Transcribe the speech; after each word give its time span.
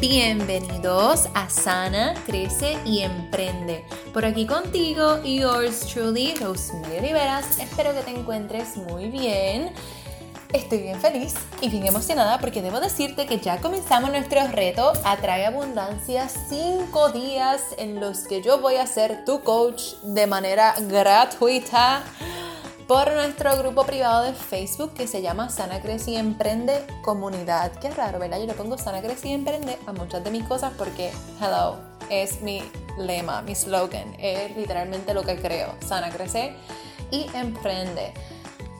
Bienvenidos 0.00 1.28
a 1.34 1.50
Sana, 1.50 2.14
Crece 2.24 2.78
y 2.84 3.00
Emprende. 3.00 3.84
Por 4.14 4.24
aquí 4.24 4.46
contigo, 4.46 5.20
yours 5.24 5.80
truly, 5.92 6.36
Rosemary 6.36 7.00
Riveras. 7.00 7.58
Espero 7.58 7.92
que 7.92 8.02
te 8.02 8.12
encuentres 8.12 8.76
muy 8.76 9.08
bien. 9.10 9.72
Estoy 10.52 10.82
bien 10.82 11.00
feliz 11.00 11.34
y 11.60 11.68
bien 11.68 11.84
emocionada 11.84 12.38
porque 12.38 12.62
debo 12.62 12.78
decirte 12.78 13.26
que 13.26 13.40
ya 13.40 13.58
comenzamos 13.58 14.10
nuestro 14.10 14.46
reto 14.46 14.92
Atrae 15.04 15.46
Abundancia 15.46 16.28
5 16.28 17.08
días 17.10 17.60
en 17.76 17.98
los 17.98 18.20
que 18.20 18.40
yo 18.40 18.60
voy 18.60 18.76
a 18.76 18.86
ser 18.86 19.24
tu 19.24 19.42
coach 19.42 19.94
de 20.04 20.28
manera 20.28 20.74
gratuita 20.88 22.04
por 22.88 23.12
nuestro 23.12 23.54
grupo 23.58 23.84
privado 23.84 24.24
de 24.24 24.32
Facebook 24.32 24.94
que 24.94 25.06
se 25.06 25.20
llama 25.20 25.50
Sana 25.50 25.82
Crece 25.82 26.12
y 26.12 26.16
Emprende 26.16 26.86
Comunidad. 27.02 27.70
Qué 27.72 27.90
raro, 27.90 28.18
¿verdad? 28.18 28.40
Yo 28.40 28.46
le 28.46 28.54
pongo 28.54 28.78
Sana 28.78 29.02
Crece 29.02 29.28
y 29.28 29.32
Emprende 29.32 29.78
a 29.86 29.92
muchas 29.92 30.24
de 30.24 30.30
mis 30.30 30.42
cosas 30.44 30.72
porque, 30.78 31.12
hello, 31.38 31.76
es 32.08 32.40
mi 32.40 32.62
lema, 32.96 33.42
mi 33.42 33.54
slogan, 33.54 34.16
es 34.18 34.56
literalmente 34.56 35.12
lo 35.12 35.22
que 35.22 35.36
creo. 35.36 35.74
Sana 35.86 36.08
Crece 36.08 36.54
y 37.10 37.26
Emprende. 37.34 38.14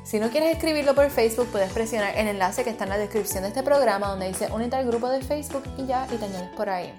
Si 0.04 0.18
no 0.18 0.30
quieres 0.30 0.56
escribirlo 0.56 0.94
por 0.94 1.10
Facebook, 1.10 1.48
puedes 1.52 1.70
presionar 1.70 2.16
el 2.16 2.28
enlace 2.28 2.64
que 2.64 2.70
está 2.70 2.84
en 2.84 2.90
la 2.90 2.98
descripción 2.98 3.42
de 3.42 3.50
este 3.50 3.62
programa 3.62 4.08
donde 4.08 4.28
dice 4.28 4.48
únete 4.50 4.76
al 4.76 4.86
grupo 4.86 5.10
de 5.10 5.20
Facebook 5.20 5.64
y 5.76 5.84
ya, 5.84 6.08
y 6.10 6.16
te 6.16 6.24
añades 6.24 6.48
por 6.56 6.70
ahí 6.70 6.94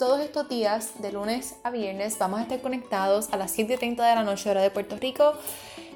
todos 0.00 0.20
estos 0.20 0.48
días, 0.48 1.02
de 1.02 1.12
lunes 1.12 1.56
a 1.62 1.70
viernes, 1.70 2.18
vamos 2.18 2.40
a 2.40 2.44
estar 2.44 2.62
conectados 2.62 3.28
a 3.34 3.36
las 3.36 3.54
7.30 3.54 3.96
de 3.96 4.14
la 4.14 4.24
noche 4.24 4.48
hora 4.48 4.62
de 4.62 4.70
Puerto 4.70 4.96
Rico 4.96 5.34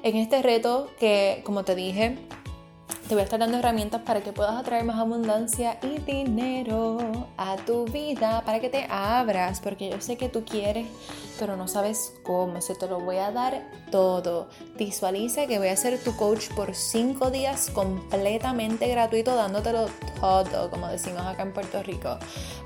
en 0.05 0.17
este 0.17 0.43
reto 0.43 0.87
que, 0.99 1.41
como 1.43 1.63
te 1.63 1.73
dije, 1.73 2.15
te 3.07 3.15
voy 3.15 3.21
a 3.21 3.23
estar 3.23 3.39
dando 3.39 3.57
herramientas 3.57 4.03
para 4.03 4.21
que 4.21 4.31
puedas 4.33 4.55
atraer 4.55 4.83
más 4.83 4.97
abundancia 4.97 5.79
y 5.81 5.99
dinero 5.99 7.24
a 7.37 7.57
tu 7.57 7.85
vida, 7.85 8.43
para 8.45 8.59
que 8.59 8.69
te 8.69 8.85
abras, 8.89 9.59
porque 9.59 9.89
yo 9.89 9.99
sé 10.01 10.17
que 10.17 10.29
tú 10.29 10.45
quieres, 10.45 10.87
pero 11.39 11.55
no 11.57 11.67
sabes 11.67 12.13
cómo. 12.23 12.61
Se 12.61 12.75
te 12.75 12.87
lo 12.87 12.99
voy 12.99 13.17
a 13.17 13.31
dar 13.31 13.63
todo. 13.91 14.47
Visualiza 14.77 15.47
que 15.47 15.59
voy 15.59 15.67
a 15.67 15.75
ser 15.75 16.01
tu 16.01 16.15
coach 16.15 16.49
por 16.55 16.75
cinco 16.75 17.31
días 17.31 17.69
completamente 17.71 18.87
gratuito, 18.87 19.35
dándotelo 19.35 19.87
todo, 20.19 20.69
como 20.69 20.87
decimos 20.87 21.21
acá 21.21 21.43
en 21.43 21.53
Puerto 21.53 21.83
Rico. 21.83 22.17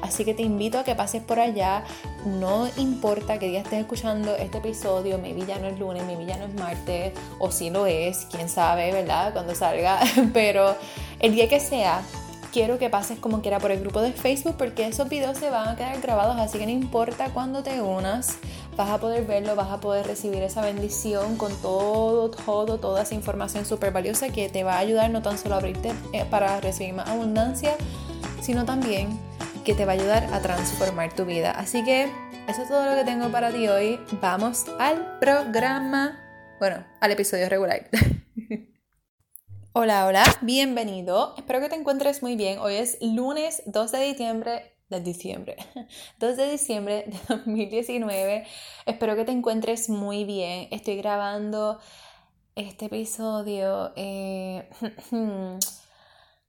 Así 0.01 0.23
que 0.23 0.33
te 0.33 0.43
invito 0.43 0.79
a 0.79 0.83
que 0.83 0.95
pases 0.95 1.23
por 1.23 1.39
allá. 1.39 1.83
No 2.25 2.67
importa 2.77 3.39
que 3.39 3.47
día 3.47 3.61
estés 3.61 3.79
escuchando 3.79 4.35
este 4.35 4.59
episodio, 4.59 5.17
mi 5.17 5.33
ya 5.45 5.57
no 5.59 5.67
es 5.67 5.79
lunes, 5.79 6.03
mi 6.05 6.25
ya 6.25 6.37
no 6.37 6.45
es 6.45 6.53
martes, 6.53 7.13
o 7.39 7.51
si 7.51 7.69
lo 7.69 7.85
es, 7.85 8.27
quién 8.31 8.49
sabe, 8.49 8.91
¿verdad? 8.91 9.33
Cuando 9.33 9.55
salga 9.55 9.99
pero 10.33 10.75
el 11.19 11.33
día 11.33 11.47
que 11.47 11.59
sea, 11.59 12.01
quiero 12.51 12.79
que 12.79 12.89
pases 12.89 13.19
como 13.19 13.41
quiera 13.41 13.59
por 13.59 13.71
el 13.71 13.79
grupo 13.79 14.01
de 14.01 14.11
Facebook 14.11 14.55
porque 14.57 14.87
esos 14.87 15.09
videos 15.09 15.37
se 15.37 15.49
van 15.49 15.67
a 15.69 15.75
quedar 15.75 15.99
grabados, 16.01 16.37
así 16.37 16.57
que 16.57 16.65
no 16.65 16.71
importa 16.71 17.29
cuándo 17.33 17.63
te 17.63 17.81
unas, 17.81 18.37
vas 18.75 18.89
a 18.89 18.97
poder 18.97 19.25
verlo, 19.25 19.55
vas 19.55 19.71
a 19.71 19.79
poder 19.79 20.07
recibir 20.07 20.41
esa 20.43 20.61
bendición 20.61 21.37
con 21.37 21.53
todo, 21.61 22.29
todo, 22.29 22.79
toda 22.79 23.03
esa 23.03 23.15
información 23.15 23.65
súper 23.65 23.91
valiosa 23.91 24.29
que 24.29 24.49
te 24.49 24.63
va 24.63 24.75
a 24.75 24.79
ayudar 24.79 25.09
no 25.11 25.21
tan 25.21 25.37
solo 25.37 25.55
a 25.55 25.57
abrirte 25.59 25.91
eh, 26.13 26.25
para 26.29 26.59
recibir 26.59 26.93
más 26.93 27.09
abundancia, 27.09 27.75
sino 28.41 28.65
también 28.65 29.19
que 29.63 29.73
te 29.73 29.85
va 29.85 29.93
a 29.93 29.95
ayudar 29.95 30.33
a 30.33 30.39
transformar 30.39 31.13
tu 31.13 31.25
vida. 31.25 31.51
Así 31.51 31.83
que 31.83 32.11
eso 32.47 32.63
es 32.63 32.69
todo 32.69 32.85
lo 32.89 32.95
que 32.95 33.03
tengo 33.03 33.29
para 33.29 33.51
ti 33.51 33.67
hoy. 33.67 33.99
Vamos 34.21 34.65
al 34.79 35.19
programa, 35.19 36.19
bueno, 36.59 36.83
al 36.99 37.11
episodio 37.11 37.47
regular. 37.49 37.87
Hola, 39.81 40.07
hola, 40.07 40.25
bienvenido. 40.41 41.33
Espero 41.37 41.61
que 41.61 41.69
te 41.69 41.75
encuentres 41.75 42.21
muy 42.21 42.35
bien. 42.35 42.59
Hoy 42.59 42.73
es 42.75 42.97
lunes 42.99 43.63
2 43.65 43.93
de 43.93 43.99
diciembre 44.07 44.73
de 44.89 44.99
diciembre, 44.99 45.55
2 46.19 46.35
de 46.35 46.51
diciembre 46.51 47.05
de 47.07 47.17
2019. 47.29 48.45
Espero 48.85 49.15
que 49.15 49.23
te 49.23 49.31
encuentres 49.31 49.87
muy 49.87 50.25
bien. 50.25 50.67
Estoy 50.71 50.97
grabando 50.97 51.79
este 52.55 52.87
episodio. 52.87 53.93
Eh, 53.95 54.67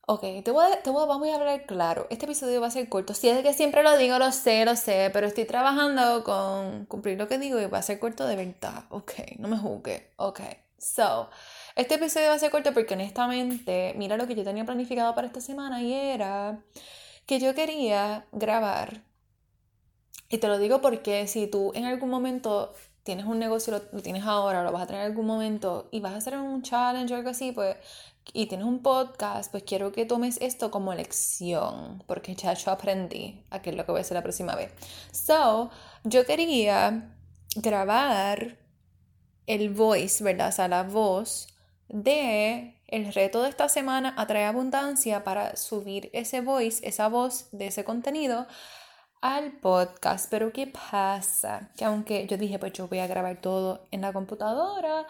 ok, 0.09 0.21
te 0.43 0.51
voy, 0.51 0.65
a, 0.65 0.91
voy, 0.91 1.07
vamos 1.07 1.29
a 1.29 1.37
hablar 1.37 1.67
claro. 1.67 2.09
Este 2.11 2.25
episodio 2.25 2.61
va 2.61 2.67
a 2.67 2.73
ser 2.73 2.89
corto. 2.89 3.15
Si 3.15 3.29
es 3.29 3.45
que 3.45 3.53
siempre 3.53 3.85
lo 3.85 3.97
digo, 3.97 4.19
lo 4.19 4.33
sé, 4.33 4.65
lo 4.65 4.75
sé, 4.75 5.09
pero 5.13 5.29
estoy 5.29 5.45
trabajando 5.45 6.25
con 6.25 6.85
cumplir 6.87 7.17
lo 7.17 7.29
que 7.29 7.39
digo 7.39 7.61
y 7.61 7.67
va 7.67 7.79
a 7.79 7.83
ser 7.83 8.01
corto 8.01 8.27
de 8.27 8.35
verdad. 8.35 8.87
Ok, 8.89 9.13
no 9.39 9.47
me 9.47 9.57
juzgue. 9.57 10.11
Ok, 10.17 10.41
so. 10.79 11.31
Este 11.77 11.95
episodio 11.95 12.29
va 12.29 12.35
a 12.35 12.39
ser 12.39 12.51
corto 12.51 12.73
porque 12.75 12.95
honestamente, 12.95 13.95
mira 13.97 14.17
lo 14.17 14.27
que 14.27 14.35
yo 14.35 14.45
tenía 14.45 14.65
planificado 14.65 15.15
para 15.15 15.27
esta 15.27 15.41
semana 15.41 15.83
y 15.83 15.93
era 15.93 16.63
que 17.27 17.39
yo 17.39 17.55
quería 17.55 18.27
grabar. 18.33 19.03
Y 20.29 20.39
te 20.39 20.49
lo 20.49 20.59
digo 20.59 20.81
porque 20.81 21.27
si 21.27 21.47
tú 21.47 21.73
en 21.75 21.85
algún 21.85 22.11
momento 22.11 22.73
tienes 23.03 23.25
un 23.27 23.39
negocio, 23.39 23.73
lo, 23.93 24.03
tienes 24.03 24.25
ahora, 24.25 24.63
lo 24.63 24.73
vas 24.73 24.83
a 24.83 24.87
tener 24.87 25.03
en 25.03 25.11
algún 25.11 25.27
momento 25.27 25.89
y 25.91 26.01
vas 26.01 26.13
a 26.13 26.17
hacer 26.17 26.37
un 26.37 26.63
challenge 26.63 27.13
o 27.15 27.17
algo 27.17 27.31
así, 27.31 27.53
pues, 27.53 27.77
y 28.33 28.47
tienes 28.47 28.67
un 28.67 28.83
podcast, 28.83 29.51
pues 29.51 29.65
quiero 29.65 29.93
que 29.93 30.05
tomes 30.05 30.39
esto 30.41 30.71
como 30.71 30.95
lección, 30.95 32.03
porque 32.07 32.35
ya 32.35 32.55
yo 32.55 32.71
aprendí 32.71 33.45
a 33.51 33.63
qué 33.63 33.71
es 33.71 33.77
lo 33.77 33.85
que 33.87 33.93
voy 33.93 34.01
a 34.01 34.03
hacer 34.03 34.17
la 34.17 34.23
próxima 34.23 34.55
vez. 34.55 34.73
So, 35.13 35.71
yo 36.05 36.27
quería 36.27 37.17
grabar 37.57 38.59
el 39.47 39.71
voice, 39.71 40.23
¿verdad? 40.23 40.49
O 40.49 40.53
sea, 40.53 40.69
la 40.69 40.83
voz 40.85 41.49
de 41.91 42.81
el 42.87 43.13
reto 43.13 43.43
de 43.43 43.51
esta 43.51 43.69
semana 43.69 44.15
atrae 44.17 44.45
abundancia 44.45 45.23
para 45.23 45.57
subir 45.57 46.11
ese 46.13 46.41
voice, 46.41 46.87
esa 46.87 47.09
voz 47.09 47.49
de 47.53 47.69
ese 47.69 47.85
contenido 47.85 48.47
al 49.21 49.53
podcast. 49.53 50.29
Pero 50.31 50.53
¿qué 50.53 50.67
pasa? 50.67 51.71
Que 51.77 51.85
aunque 51.85 52.27
yo 52.27 52.37
dije, 52.37 52.59
pues 52.59 52.73
yo 52.73 52.89
voy 52.89 52.99
a 53.01 53.07
grabar 53.07 53.41
todo 53.41 53.87
en 53.91 54.01
la 54.01 54.13
computadora 54.13 55.07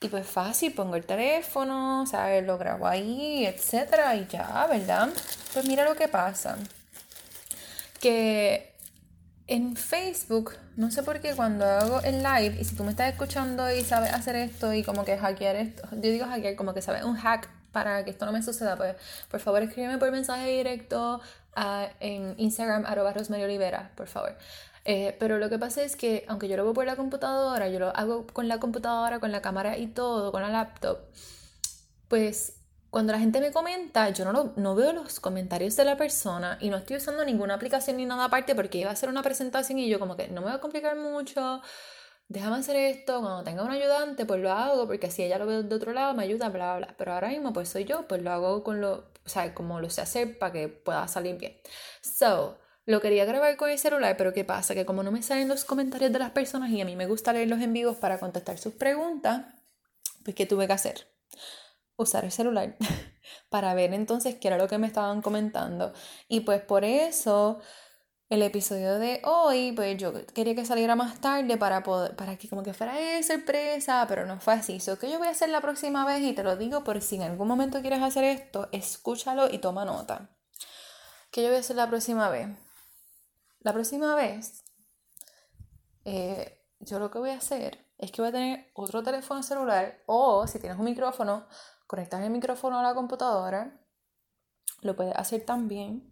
y 0.00 0.08
pues 0.08 0.26
fácil, 0.26 0.74
pongo 0.74 0.96
el 0.96 1.06
teléfono, 1.06 2.06
¿sabes? 2.06 2.44
Lo 2.44 2.58
grabo 2.58 2.86
ahí, 2.86 3.46
etcétera, 3.46 4.16
y 4.16 4.26
ya, 4.26 4.66
¿verdad? 4.68 5.10
Pues 5.52 5.66
mira 5.66 5.84
lo 5.84 5.94
que 5.94 6.08
pasa. 6.08 6.58
Que 8.00 8.71
en 9.52 9.76
Facebook, 9.76 10.54
no 10.76 10.90
sé 10.90 11.02
por 11.02 11.20
qué 11.20 11.34
cuando 11.34 11.66
hago 11.66 12.00
el 12.00 12.22
live, 12.22 12.56
y 12.58 12.64
si 12.64 12.74
tú 12.74 12.84
me 12.84 12.90
estás 12.90 13.12
escuchando 13.12 13.70
y 13.70 13.82
sabes 13.82 14.10
hacer 14.14 14.34
esto 14.34 14.72
y 14.72 14.82
como 14.82 15.04
que 15.04 15.18
hackear 15.18 15.56
esto, 15.56 15.86
yo 15.92 16.10
digo 16.10 16.24
hackear 16.24 16.56
como 16.56 16.72
que 16.72 16.80
sabes 16.80 17.04
un 17.04 17.16
hack 17.16 17.50
para 17.70 18.02
que 18.02 18.12
esto 18.12 18.24
no 18.24 18.32
me 18.32 18.42
suceda, 18.42 18.76
pues 18.76 18.96
por 19.30 19.40
favor 19.40 19.62
escríbeme 19.62 19.98
por 19.98 20.10
mensaje 20.10 20.48
directo 20.48 21.20
en 22.00 22.34
Instagram, 22.38 22.86
arroba 22.86 23.12
Rosemary 23.12 23.44
Olivera, 23.44 23.90
por 23.94 24.06
favor. 24.06 24.38
Eh, 24.86 25.14
pero 25.20 25.36
lo 25.38 25.50
que 25.50 25.58
pasa 25.58 25.82
es 25.82 25.96
que, 25.96 26.24
aunque 26.28 26.48
yo 26.48 26.56
lo 26.56 26.64
veo 26.64 26.72
por 26.72 26.86
la 26.86 26.96
computadora, 26.96 27.68
yo 27.68 27.78
lo 27.78 27.94
hago 27.94 28.26
con 28.26 28.48
la 28.48 28.58
computadora, 28.58 29.20
con 29.20 29.32
la 29.32 29.42
cámara 29.42 29.76
y 29.76 29.86
todo, 29.86 30.32
con 30.32 30.40
la 30.40 30.48
laptop, 30.48 30.98
pues 32.08 32.54
cuando 32.92 33.14
la 33.14 33.18
gente 33.18 33.40
me 33.40 33.52
comenta, 33.52 34.10
yo 34.10 34.30
no, 34.30 34.52
no 34.56 34.74
veo 34.74 34.92
los 34.92 35.18
comentarios 35.18 35.76
de 35.76 35.84
la 35.86 35.96
persona 35.96 36.58
y 36.60 36.68
no 36.68 36.76
estoy 36.76 36.98
usando 36.98 37.24
ninguna 37.24 37.54
aplicación 37.54 37.96
ni 37.96 38.04
nada 38.04 38.26
aparte 38.26 38.54
porque 38.54 38.76
iba 38.76 38.90
a 38.90 38.92
hacer 38.92 39.08
una 39.08 39.22
presentación 39.22 39.78
y 39.78 39.88
yo 39.88 39.98
como 39.98 40.14
que 40.14 40.28
no 40.28 40.42
me 40.42 40.48
voy 40.48 40.56
a 40.56 40.60
complicar 40.60 40.94
mucho, 40.96 41.62
déjame 42.28 42.58
hacer 42.58 42.76
esto, 42.76 43.20
cuando 43.20 43.44
tenga 43.44 43.62
un 43.62 43.70
ayudante 43.70 44.26
pues 44.26 44.42
lo 44.42 44.52
hago 44.52 44.86
porque 44.86 45.06
así 45.06 45.22
ella 45.22 45.38
lo 45.38 45.46
ve 45.46 45.62
de 45.62 45.74
otro 45.74 45.94
lado, 45.94 46.12
me 46.12 46.24
ayuda, 46.24 46.50
bla, 46.50 46.76
bla, 46.76 46.86
bla. 46.86 46.94
Pero 46.98 47.14
ahora 47.14 47.28
mismo 47.28 47.54
pues 47.54 47.70
soy 47.70 47.86
yo, 47.86 48.06
pues 48.06 48.20
lo 48.20 48.30
hago 48.30 48.62
con 48.62 48.82
lo, 48.82 49.10
o 49.24 49.28
sea, 49.28 49.54
como 49.54 49.80
lo 49.80 49.88
sé 49.88 50.02
hacer 50.02 50.38
para 50.38 50.52
que 50.52 50.68
pueda 50.68 51.08
salir 51.08 51.38
bien. 51.38 51.58
So, 52.02 52.58
lo 52.84 53.00
quería 53.00 53.24
grabar 53.24 53.56
con 53.56 53.70
el 53.70 53.78
celular, 53.78 54.18
pero 54.18 54.34
¿qué 54.34 54.44
pasa? 54.44 54.74
Que 54.74 54.84
como 54.84 55.02
no 55.02 55.12
me 55.12 55.22
salen 55.22 55.48
los 55.48 55.64
comentarios 55.64 56.12
de 56.12 56.18
las 56.18 56.32
personas 56.32 56.68
y 56.68 56.82
a 56.82 56.84
mí 56.84 56.94
me 56.94 57.06
gusta 57.06 57.32
leerlos 57.32 57.62
en 57.62 57.72
vivo 57.72 57.94
para 57.94 58.20
contestar 58.20 58.58
sus 58.58 58.74
preguntas, 58.74 59.46
pues 60.24 60.36
¿qué 60.36 60.44
tuve 60.44 60.66
que 60.66 60.74
hacer? 60.74 61.11
Usar 61.96 62.24
el 62.24 62.32
celular 62.32 62.76
para 63.50 63.74
ver 63.74 63.92
entonces 63.94 64.36
qué 64.36 64.48
era 64.48 64.58
lo 64.58 64.68
que 64.68 64.78
me 64.78 64.86
estaban 64.86 65.22
comentando. 65.22 65.92
Y 66.28 66.40
pues 66.40 66.62
por 66.62 66.84
eso 66.84 67.60
el 68.32 68.40
episodio 68.40 68.98
de 68.98 69.20
hoy, 69.24 69.72
pues 69.72 69.98
yo 69.98 70.12
quería 70.28 70.54
que 70.54 70.64
saliera 70.64 70.96
más 70.96 71.20
tarde 71.20 71.58
para 71.58 71.82
poder, 71.82 72.16
para 72.16 72.38
que 72.38 72.48
como 72.48 72.62
que 72.62 72.72
fuera 72.72 72.94
sorpresa, 73.22 74.06
pero 74.08 74.24
no 74.24 74.40
fue 74.40 74.54
así. 74.54 74.80
So 74.80 74.98
que 74.98 75.10
yo 75.10 75.18
voy 75.18 75.28
a 75.28 75.32
hacer 75.32 75.50
la 75.50 75.60
próxima 75.60 76.06
vez 76.06 76.22
y 76.22 76.32
te 76.32 76.42
lo 76.42 76.56
digo 76.56 76.82
por 76.82 77.02
si 77.02 77.16
en 77.16 77.22
algún 77.22 77.46
momento 77.46 77.82
quieres 77.82 78.00
hacer 78.00 78.24
esto, 78.24 78.70
escúchalo 78.72 79.50
y 79.50 79.58
toma 79.58 79.84
nota. 79.84 80.30
¿Qué 81.30 81.42
yo 81.42 81.48
voy 81.48 81.58
a 81.58 81.60
hacer 81.60 81.76
la 81.76 81.88
próxima 81.88 82.30
vez? 82.30 82.48
La 83.60 83.74
próxima 83.74 84.14
vez, 84.14 84.64
eh, 86.06 86.58
yo 86.80 86.98
lo 86.98 87.10
que 87.10 87.18
voy 87.18 87.30
a 87.30 87.36
hacer 87.36 87.86
es 87.98 88.10
que 88.10 88.22
voy 88.22 88.30
a 88.30 88.32
tener 88.32 88.70
otro 88.72 89.02
teléfono 89.02 89.42
celular 89.42 90.02
o 90.06 90.46
si 90.46 90.58
tienes 90.58 90.78
un 90.78 90.86
micrófono, 90.86 91.46
conectar 91.92 92.22
el 92.22 92.30
micrófono 92.30 92.78
a 92.78 92.82
la 92.82 92.94
computadora. 92.94 93.78
Lo 94.80 94.96
puedes 94.96 95.14
hacer 95.14 95.44
también. 95.44 96.10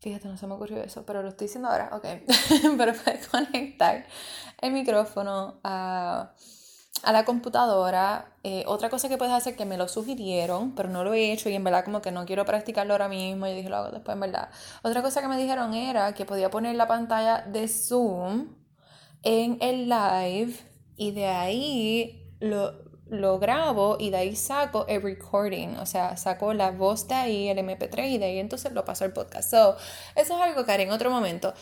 Fíjate, 0.00 0.28
no 0.28 0.36
se 0.36 0.46
me 0.46 0.52
ocurrió 0.52 0.82
eso, 0.82 1.06
pero 1.06 1.22
lo 1.22 1.30
estoy 1.30 1.46
diciendo 1.46 1.70
ahora. 1.70 1.88
Ok. 1.92 2.04
pero 2.76 2.92
puedes 2.92 3.26
conectar 3.28 4.04
el 4.60 4.72
micrófono 4.72 5.60
a, 5.64 6.34
a 7.02 7.12
la 7.12 7.24
computadora. 7.24 8.36
Eh, 8.42 8.64
otra 8.66 8.90
cosa 8.90 9.08
que 9.08 9.16
puedes 9.16 9.32
hacer 9.32 9.56
que 9.56 9.64
me 9.64 9.78
lo 9.78 9.88
sugirieron, 9.88 10.74
pero 10.74 10.90
no 10.90 11.04
lo 11.04 11.14
he 11.14 11.32
hecho 11.32 11.48
y 11.48 11.54
en 11.54 11.64
verdad 11.64 11.82
como 11.82 12.02
que 12.02 12.12
no 12.12 12.26
quiero 12.26 12.44
practicarlo 12.44 12.92
ahora 12.92 13.08
mismo. 13.08 13.46
Yo 13.46 13.54
dije, 13.54 13.70
lo 13.70 13.78
hago 13.78 13.92
después, 13.92 14.12
en 14.12 14.20
verdad. 14.20 14.50
Otra 14.82 15.00
cosa 15.00 15.22
que 15.22 15.28
me 15.28 15.38
dijeron 15.38 15.72
era 15.72 16.12
que 16.12 16.26
podía 16.26 16.50
poner 16.50 16.76
la 16.76 16.86
pantalla 16.86 17.40
de 17.46 17.66
Zoom 17.66 18.54
en 19.22 19.56
el 19.62 19.88
live 19.88 20.54
y 20.96 21.12
de 21.12 21.28
ahí 21.28 22.36
lo, 22.40 22.85
lo 23.08 23.38
grabo 23.38 23.96
y 23.98 24.10
de 24.10 24.16
ahí 24.16 24.36
saco 24.36 24.84
el 24.88 25.02
recording, 25.02 25.76
o 25.76 25.86
sea, 25.86 26.16
saco 26.16 26.52
la 26.54 26.70
voz 26.70 27.06
de 27.08 27.14
ahí, 27.14 27.48
el 27.48 27.58
MP3 27.58 28.10
y 28.10 28.18
de 28.18 28.24
ahí 28.26 28.38
entonces 28.38 28.72
lo 28.72 28.84
paso 28.84 29.04
al 29.04 29.12
podcast. 29.12 29.50
So, 29.50 29.76
eso 30.16 30.36
es 30.36 30.42
algo 30.42 30.64
que 30.64 30.72
haré 30.72 30.82
en 30.84 30.90
otro 30.90 31.10
momento. 31.10 31.54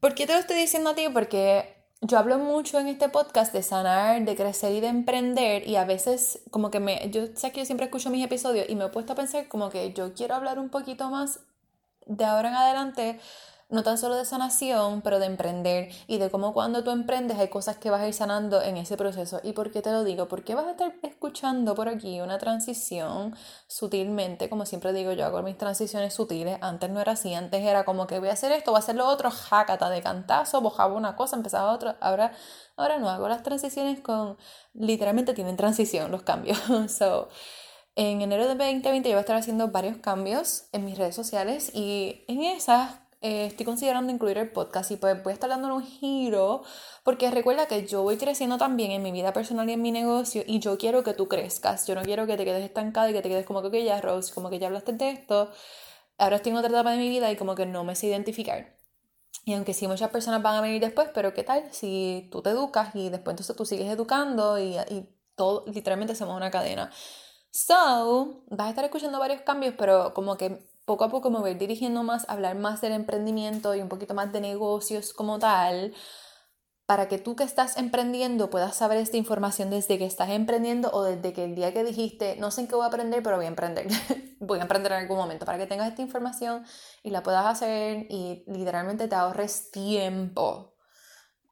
¿Por 0.00 0.14
qué 0.14 0.26
te 0.26 0.32
lo 0.32 0.38
estoy 0.38 0.56
diciendo 0.56 0.90
a 0.90 0.94
ti? 0.94 1.06
Porque 1.12 1.78
yo 2.00 2.18
hablo 2.18 2.38
mucho 2.38 2.78
en 2.78 2.88
este 2.88 3.08
podcast 3.08 3.52
de 3.52 3.62
sanar, 3.62 4.24
de 4.24 4.36
crecer 4.36 4.72
y 4.72 4.80
de 4.80 4.88
emprender 4.88 5.66
y 5.66 5.76
a 5.76 5.84
veces 5.84 6.40
como 6.50 6.70
que 6.70 6.80
me, 6.80 7.10
yo 7.10 7.26
sé 7.34 7.50
que 7.50 7.60
yo 7.60 7.66
siempre 7.66 7.86
escucho 7.86 8.10
mis 8.10 8.24
episodios 8.24 8.66
y 8.68 8.76
me 8.76 8.84
he 8.84 8.88
puesto 8.88 9.14
a 9.14 9.16
pensar 9.16 9.48
como 9.48 9.68
que 9.70 9.92
yo 9.92 10.14
quiero 10.14 10.36
hablar 10.36 10.58
un 10.58 10.68
poquito 10.68 11.10
más 11.10 11.40
de 12.06 12.24
ahora 12.24 12.50
en 12.50 12.54
adelante 12.54 13.20
no 13.70 13.82
tan 13.82 13.98
solo 13.98 14.16
de 14.16 14.24
sanación, 14.24 15.02
pero 15.02 15.18
de 15.18 15.26
emprender 15.26 15.90
y 16.06 16.18
de 16.18 16.30
cómo 16.30 16.54
cuando 16.54 16.82
tú 16.82 16.90
emprendes 16.90 17.38
hay 17.38 17.48
cosas 17.48 17.76
que 17.76 17.90
vas 17.90 18.00
a 18.00 18.08
ir 18.08 18.14
sanando 18.14 18.62
en 18.62 18.78
ese 18.78 18.96
proceso. 18.96 19.40
¿Y 19.42 19.52
por 19.52 19.70
qué 19.70 19.82
te 19.82 19.92
lo 19.92 20.04
digo? 20.04 20.26
Porque 20.26 20.54
vas 20.54 20.66
a 20.66 20.70
estar 20.70 20.94
escuchando 21.02 21.74
por 21.74 21.88
aquí 21.88 22.20
una 22.20 22.38
transición 22.38 23.36
sutilmente, 23.66 24.48
como 24.48 24.64
siempre 24.64 24.94
digo, 24.94 25.12
yo 25.12 25.26
hago 25.26 25.42
mis 25.42 25.58
transiciones 25.58 26.14
sutiles, 26.14 26.58
antes 26.62 26.88
no 26.88 27.00
era 27.00 27.12
así, 27.12 27.34
antes 27.34 27.62
era 27.62 27.84
como 27.84 28.06
que 28.06 28.18
voy 28.18 28.30
a 28.30 28.32
hacer 28.32 28.52
esto, 28.52 28.70
voy 28.70 28.78
a 28.78 28.80
hacer 28.80 28.96
lo 28.96 29.06
otro, 29.06 29.30
jácata 29.30 29.90
de 29.90 30.00
cantazo, 30.02 30.62
bojaba 30.62 30.94
una 30.94 31.14
cosa, 31.14 31.36
empezaba 31.36 31.72
otra, 31.72 31.98
ahora, 32.00 32.32
ahora 32.76 32.98
no 32.98 33.10
hago 33.10 33.28
las 33.28 33.42
transiciones 33.42 34.00
con, 34.00 34.38
literalmente 34.72 35.34
tienen 35.34 35.56
transición 35.56 36.10
los 36.10 36.22
cambios. 36.22 36.58
so, 36.88 37.28
en 37.96 38.22
enero 38.22 38.44
de 38.44 38.54
2020 38.54 39.08
yo 39.08 39.14
voy 39.14 39.18
a 39.18 39.20
estar 39.20 39.36
haciendo 39.36 39.68
varios 39.68 39.98
cambios 39.98 40.68
en 40.72 40.86
mis 40.86 40.96
redes 40.96 41.14
sociales 41.14 41.70
y 41.74 42.24
en 42.28 42.44
esas 42.44 43.07
eh, 43.20 43.46
estoy 43.46 43.66
considerando 43.66 44.12
incluir 44.12 44.38
el 44.38 44.50
podcast 44.52 44.92
y 44.92 44.96
pues 44.96 45.20
voy 45.24 45.32
a 45.32 45.34
estar 45.34 45.50
dando 45.50 45.74
un 45.74 45.82
giro 45.82 46.62
porque 47.02 47.30
recuerda 47.30 47.66
que 47.66 47.84
yo 47.86 48.02
voy 48.02 48.16
creciendo 48.16 48.58
también 48.58 48.92
en 48.92 49.02
mi 49.02 49.10
vida 49.10 49.32
personal 49.32 49.68
y 49.68 49.72
en 49.72 49.82
mi 49.82 49.90
negocio 49.90 50.44
y 50.46 50.60
yo 50.60 50.78
quiero 50.78 51.02
que 51.02 51.14
tú 51.14 51.26
crezcas, 51.26 51.86
yo 51.86 51.96
no 51.96 52.02
quiero 52.02 52.26
que 52.26 52.36
te 52.36 52.44
quedes 52.44 52.64
estancada 52.64 53.10
y 53.10 53.12
que 53.12 53.22
te 53.22 53.28
quedes 53.28 53.44
como 53.46 53.68
que 53.68 53.84
ya 53.84 54.00
Rose, 54.00 54.32
como 54.32 54.50
que 54.50 54.60
ya 54.60 54.68
hablaste 54.68 54.92
de 54.92 55.10
esto, 55.10 55.50
ahora 56.16 56.36
estoy 56.36 56.52
en 56.52 56.58
otra 56.58 56.70
etapa 56.70 56.92
de 56.92 56.98
mi 56.98 57.08
vida 57.08 57.30
y 57.32 57.36
como 57.36 57.54
que 57.56 57.66
no 57.66 57.84
me 57.84 57.96
sé 57.96 58.06
identificar. 58.06 58.76
Y 59.44 59.54
aunque 59.54 59.74
sí 59.74 59.88
muchas 59.88 60.10
personas 60.10 60.42
van 60.42 60.56
a 60.56 60.60
venir 60.60 60.80
después, 60.80 61.08
pero 61.14 61.34
¿qué 61.34 61.42
tal 61.42 61.72
si 61.72 62.28
tú 62.30 62.42
te 62.42 62.50
educas 62.50 62.94
y 62.94 63.08
después 63.08 63.32
entonces 63.32 63.56
tú 63.56 63.64
sigues 63.64 63.90
educando 63.90 64.58
y, 64.58 64.76
y 64.90 65.08
todo, 65.34 65.64
literalmente 65.66 66.12
hacemos 66.12 66.36
una 66.36 66.50
cadena? 66.50 66.90
So, 67.50 68.44
vas 68.50 68.66
a 68.66 68.70
estar 68.70 68.84
escuchando 68.84 69.18
varios 69.18 69.42
cambios, 69.42 69.74
pero 69.78 70.12
como 70.14 70.36
que 70.36 70.67
poco 70.88 71.04
a 71.04 71.10
poco 71.10 71.30
me 71.30 71.38
voy 71.38 71.54
dirigiendo 71.54 72.02
más 72.02 72.28
hablar 72.30 72.56
más 72.56 72.80
del 72.80 72.92
emprendimiento 72.92 73.74
y 73.74 73.82
un 73.82 73.90
poquito 73.90 74.14
más 74.14 74.32
de 74.32 74.40
negocios 74.40 75.12
como 75.12 75.38
tal, 75.38 75.94
para 76.86 77.08
que 77.08 77.18
tú 77.18 77.36
que 77.36 77.44
estás 77.44 77.76
emprendiendo 77.76 78.48
puedas 78.48 78.74
saber 78.74 78.96
esta 78.96 79.18
información 79.18 79.68
desde 79.68 79.98
que 79.98 80.06
estás 80.06 80.30
emprendiendo 80.30 80.90
o 80.92 81.04
desde 81.04 81.34
que 81.34 81.44
el 81.44 81.54
día 81.54 81.74
que 81.74 81.84
dijiste, 81.84 82.36
no 82.40 82.50
sé 82.50 82.62
en 82.62 82.68
qué 82.68 82.74
voy 82.74 82.84
a 82.84 82.88
aprender, 82.88 83.22
pero 83.22 83.36
voy 83.36 83.44
a 83.44 83.48
emprender. 83.48 83.86
voy 84.40 84.60
a 84.60 84.62
emprender 84.62 84.92
en 84.92 84.98
algún 84.98 85.18
momento, 85.18 85.44
para 85.44 85.58
que 85.58 85.66
tengas 85.66 85.88
esta 85.88 86.00
información 86.00 86.64
y 87.02 87.10
la 87.10 87.22
puedas 87.22 87.44
hacer 87.44 88.06
y 88.08 88.44
literalmente 88.46 89.08
te 89.08 89.14
ahorres 89.14 89.70
tiempo. 89.70 90.74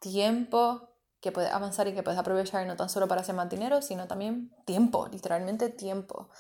Tiempo 0.01 0.89
que 1.21 1.31
puedes 1.31 1.53
avanzar 1.53 1.89
y 1.89 1.93
que 1.93 2.03
puedes 2.03 2.19
aprovechar 2.19 2.67
no 2.67 2.77
tan 2.77 2.89
solo 2.89 3.07
para 3.07 3.21
hacer 3.21 3.35
más 3.35 3.51
dinero, 3.51 3.83
sino 3.83 4.07
también 4.09 4.51
tiempo, 4.65 5.09
literalmente 5.09 5.69
tiempo. 5.69 6.31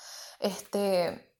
Este, 0.40 1.35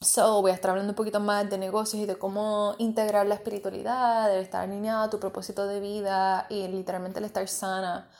So, 0.00 0.42
voy 0.42 0.50
a 0.50 0.54
estar 0.54 0.70
hablando 0.70 0.92
un 0.92 0.96
poquito 0.96 1.20
más 1.20 1.48
de 1.48 1.56
negocios 1.56 2.02
y 2.02 2.06
de 2.06 2.16
cómo 2.18 2.74
integrar 2.78 3.26
la 3.26 3.34
espiritualidad, 3.34 4.28
de 4.28 4.40
estar 4.40 4.62
alineada 4.62 5.04
a 5.04 5.10
tu 5.10 5.18
propósito 5.18 5.66
de 5.66 5.80
vida 5.80 6.46
y 6.50 6.68
literalmente 6.68 7.18
el 7.18 7.24
estar 7.24 7.48
sana 7.48 8.10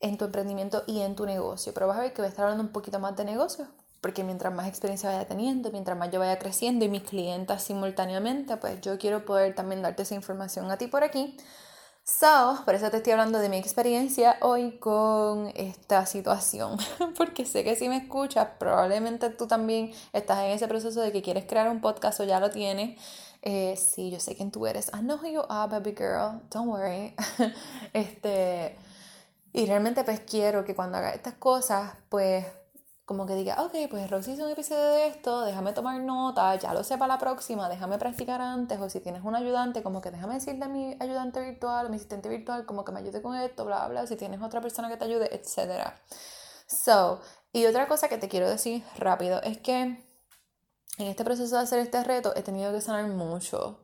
en 0.00 0.16
tu 0.16 0.26
emprendimiento 0.26 0.84
y 0.86 1.00
en 1.00 1.16
tu 1.16 1.26
negocio. 1.26 1.74
Pero 1.74 1.88
vas 1.88 1.98
a 1.98 2.02
ver 2.02 2.12
que 2.12 2.22
voy 2.22 2.26
a 2.26 2.28
estar 2.28 2.44
hablando 2.44 2.62
un 2.62 2.70
poquito 2.72 3.00
más 3.00 3.16
de 3.16 3.24
negocios, 3.24 3.68
porque 4.00 4.22
mientras 4.22 4.54
más 4.54 4.68
experiencia 4.68 5.10
vaya 5.10 5.26
teniendo, 5.26 5.72
mientras 5.72 5.98
más 5.98 6.10
yo 6.12 6.20
vaya 6.20 6.38
creciendo 6.38 6.84
y 6.84 6.88
mis 6.88 7.02
clientas 7.02 7.64
simultáneamente, 7.64 8.56
pues 8.58 8.80
yo 8.80 8.96
quiero 8.96 9.24
poder 9.24 9.56
también 9.56 9.82
darte 9.82 10.02
esa 10.02 10.14
información 10.14 10.70
a 10.70 10.78
ti 10.78 10.86
por 10.86 11.02
aquí 11.02 11.36
So, 12.04 12.60
por 12.64 12.74
eso 12.74 12.90
te 12.90 12.96
estoy 12.96 13.12
hablando 13.12 13.38
de 13.38 13.48
mi 13.48 13.58
experiencia 13.58 14.36
hoy 14.40 14.72
con 14.78 15.52
esta 15.54 16.04
situación, 16.04 16.76
porque 17.16 17.44
sé 17.44 17.62
que 17.62 17.76
si 17.76 17.88
me 17.88 17.96
escuchas, 17.96 18.48
probablemente 18.58 19.30
tú 19.30 19.46
también 19.46 19.92
estás 20.12 20.40
en 20.40 20.50
ese 20.50 20.66
proceso 20.66 21.00
de 21.00 21.12
que 21.12 21.22
quieres 21.22 21.44
crear 21.46 21.68
un 21.70 21.80
podcast 21.80 22.18
o 22.18 22.24
ya 22.24 22.40
lo 22.40 22.50
tienes. 22.50 23.00
Eh, 23.42 23.76
sí, 23.76 24.10
yo 24.10 24.18
sé 24.18 24.34
quién 24.34 24.50
tú 24.50 24.66
eres. 24.66 24.88
I 24.88 25.00
know 25.00 25.16
who 25.16 25.28
you 25.28 25.42
are, 25.48 25.70
baby 25.70 25.94
girl. 25.96 26.40
Don't 26.50 26.68
worry. 26.68 27.14
este, 27.92 28.76
y 29.52 29.66
realmente 29.66 30.02
pues 30.02 30.20
quiero 30.20 30.64
que 30.64 30.74
cuando 30.74 30.98
haga 30.98 31.10
estas 31.10 31.34
cosas, 31.34 31.92
pues 32.08 32.44
como 33.04 33.26
que 33.26 33.34
diga, 33.34 33.62
ok, 33.62 33.74
pues 33.90 34.10
Rosy 34.10 34.32
hizo 34.32 34.44
un 34.44 34.50
episodio 34.50 34.90
de 34.90 35.08
esto, 35.08 35.42
déjame 35.42 35.72
tomar 35.72 36.00
nota, 36.00 36.54
ya 36.56 36.72
lo 36.72 36.84
sé 36.84 36.98
para 36.98 37.14
la 37.14 37.18
próxima, 37.18 37.68
déjame 37.68 37.98
practicar 37.98 38.40
antes, 38.40 38.80
o 38.80 38.88
si 38.88 39.00
tienes 39.00 39.24
un 39.24 39.34
ayudante, 39.34 39.82
como 39.82 40.00
que 40.00 40.10
déjame 40.10 40.34
decirle 40.34 40.64
a 40.64 40.68
mi 40.68 40.96
ayudante 41.00 41.40
virtual, 41.40 41.86
a 41.86 41.88
mi 41.88 41.96
asistente 41.96 42.28
virtual, 42.28 42.64
como 42.64 42.84
que 42.84 42.92
me 42.92 43.00
ayude 43.00 43.20
con 43.20 43.36
esto, 43.36 43.64
bla, 43.64 43.88
bla, 43.88 44.06
si 44.06 44.16
tienes 44.16 44.40
otra 44.40 44.60
persona 44.60 44.88
que 44.88 44.96
te 44.96 45.04
ayude, 45.04 45.34
etc. 45.34 45.92
So, 46.66 47.20
y 47.52 47.66
otra 47.66 47.88
cosa 47.88 48.08
que 48.08 48.18
te 48.18 48.28
quiero 48.28 48.48
decir 48.48 48.84
rápido 48.96 49.42
es 49.42 49.58
que 49.58 49.80
en 50.98 51.06
este 51.06 51.24
proceso 51.24 51.56
de 51.56 51.62
hacer 51.62 51.80
este 51.80 52.04
reto 52.04 52.32
he 52.36 52.42
tenido 52.42 52.72
que 52.72 52.80
sanar 52.80 53.08
mucho. 53.08 53.81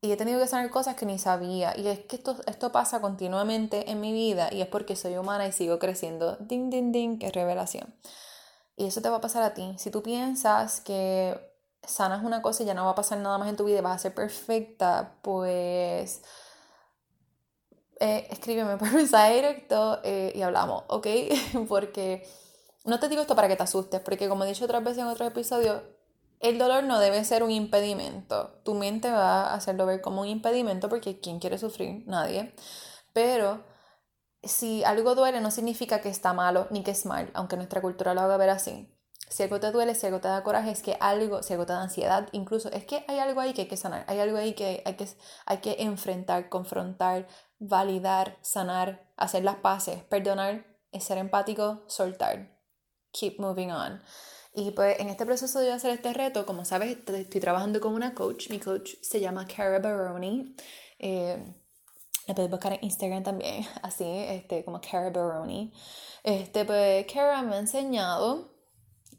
Y 0.00 0.12
he 0.12 0.16
tenido 0.16 0.38
que 0.38 0.46
sanar 0.46 0.70
cosas 0.70 0.94
que 0.94 1.06
ni 1.06 1.18
sabía. 1.18 1.76
Y 1.76 1.88
es 1.88 2.00
que 2.00 2.16
esto, 2.16 2.36
esto 2.46 2.70
pasa 2.70 3.00
continuamente 3.00 3.90
en 3.90 4.00
mi 4.00 4.12
vida 4.12 4.48
y 4.52 4.60
es 4.60 4.68
porque 4.68 4.94
soy 4.94 5.16
humana 5.16 5.46
y 5.46 5.52
sigo 5.52 5.78
creciendo. 5.78 6.36
Ding, 6.40 6.70
ding, 6.70 6.92
ding, 6.92 7.18
qué 7.18 7.30
revelación. 7.32 7.94
Y 8.76 8.86
eso 8.86 9.02
te 9.02 9.08
va 9.08 9.16
a 9.16 9.20
pasar 9.20 9.42
a 9.42 9.54
ti. 9.54 9.74
Si 9.78 9.90
tú 9.90 10.02
piensas 10.02 10.80
que 10.80 11.36
sanas 11.84 12.24
una 12.24 12.42
cosa 12.42 12.62
y 12.62 12.66
ya 12.66 12.74
no 12.74 12.84
va 12.84 12.92
a 12.92 12.94
pasar 12.94 13.18
nada 13.18 13.38
más 13.38 13.48
en 13.48 13.56
tu 13.56 13.64
vida 13.64 13.80
vas 13.80 13.96
a 13.96 13.98
ser 13.98 14.14
perfecta, 14.14 15.16
pues 15.22 16.22
eh, 18.00 18.28
escríbeme 18.30 18.76
por 18.76 18.92
mensaje 18.92 19.34
directo 19.34 20.00
eh, 20.04 20.32
y 20.34 20.42
hablamos, 20.42 20.84
¿ok? 20.88 21.06
porque 21.68 22.26
no 22.84 23.00
te 23.00 23.08
digo 23.08 23.22
esto 23.22 23.34
para 23.34 23.48
que 23.48 23.56
te 23.56 23.62
asustes, 23.64 24.00
porque 24.00 24.28
como 24.28 24.44
he 24.44 24.48
dicho 24.48 24.64
otras 24.64 24.84
veces 24.84 24.98
en 24.98 25.06
otros 25.06 25.28
episodios, 25.28 25.82
el 26.40 26.58
dolor 26.58 26.84
no 26.84 27.00
debe 27.00 27.24
ser 27.24 27.42
un 27.42 27.50
impedimento. 27.50 28.60
Tu 28.64 28.74
mente 28.74 29.10
va 29.10 29.48
a 29.48 29.54
hacerlo 29.54 29.86
ver 29.86 30.00
como 30.00 30.22
un 30.22 30.28
impedimento 30.28 30.88
porque 30.88 31.20
¿quién 31.20 31.40
quiere 31.40 31.58
sufrir? 31.58 32.04
Nadie. 32.06 32.54
Pero 33.12 33.64
si 34.42 34.84
algo 34.84 35.14
duele 35.14 35.40
no 35.40 35.50
significa 35.50 36.00
que 36.00 36.08
está 36.08 36.32
malo 36.32 36.68
ni 36.70 36.82
que 36.82 36.92
es 36.92 37.06
mal, 37.06 37.30
aunque 37.34 37.56
nuestra 37.56 37.80
cultura 37.80 38.14
lo 38.14 38.20
haga 38.20 38.36
ver 38.36 38.50
así. 38.50 38.94
Si 39.28 39.42
algo 39.42 39.60
te 39.60 39.70
duele, 39.72 39.94
si 39.94 40.06
algo 40.06 40.20
te 40.20 40.28
da 40.28 40.42
coraje, 40.42 40.70
es 40.70 40.82
que 40.82 40.96
algo, 41.00 41.42
si 41.42 41.52
algo 41.52 41.66
te 41.66 41.74
da 41.74 41.82
ansiedad, 41.82 42.28
incluso 42.32 42.70
es 42.70 42.84
que 42.86 43.04
hay 43.08 43.18
algo 43.18 43.40
ahí 43.40 43.52
que 43.52 43.62
hay 43.62 43.68
que 43.68 43.76
sanar, 43.76 44.04
hay 44.08 44.20
algo 44.20 44.38
ahí 44.38 44.54
que 44.54 44.82
hay 44.86 44.94
que, 44.94 45.06
hay 45.44 45.58
que 45.58 45.76
enfrentar, 45.80 46.48
confrontar, 46.48 47.26
validar, 47.58 48.38
sanar, 48.40 49.06
hacer 49.16 49.44
las 49.44 49.56
paces, 49.56 50.02
perdonar, 50.04 50.64
ser 50.98 51.18
empático, 51.18 51.82
soltar. 51.88 52.56
Keep 53.12 53.38
moving 53.38 53.70
on. 53.70 54.02
Y 54.58 54.72
pues 54.72 54.98
en 54.98 55.08
este 55.08 55.24
proceso 55.24 55.60
de 55.60 55.70
hacer 55.70 55.92
este 55.92 56.12
reto, 56.12 56.44
como 56.44 56.64
sabes, 56.64 56.98
estoy 57.06 57.40
trabajando 57.40 57.80
con 57.80 57.94
una 57.94 58.12
coach. 58.12 58.50
Mi 58.50 58.58
coach 58.58 58.94
se 59.02 59.20
llama 59.20 59.46
Cara 59.46 59.78
Baroni. 59.78 60.56
Eh, 60.98 61.38
la 62.26 62.34
puedes 62.34 62.50
buscar 62.50 62.72
en 62.72 62.80
Instagram 62.82 63.22
también, 63.22 63.64
así, 63.82 64.04
este, 64.04 64.64
como 64.64 64.80
Cara 64.80 65.10
Baroni. 65.10 65.72
Este, 66.24 66.64
pues 66.64 67.06
Cara 67.06 67.42
me 67.42 67.54
ha 67.54 67.58
enseñado, 67.60 68.50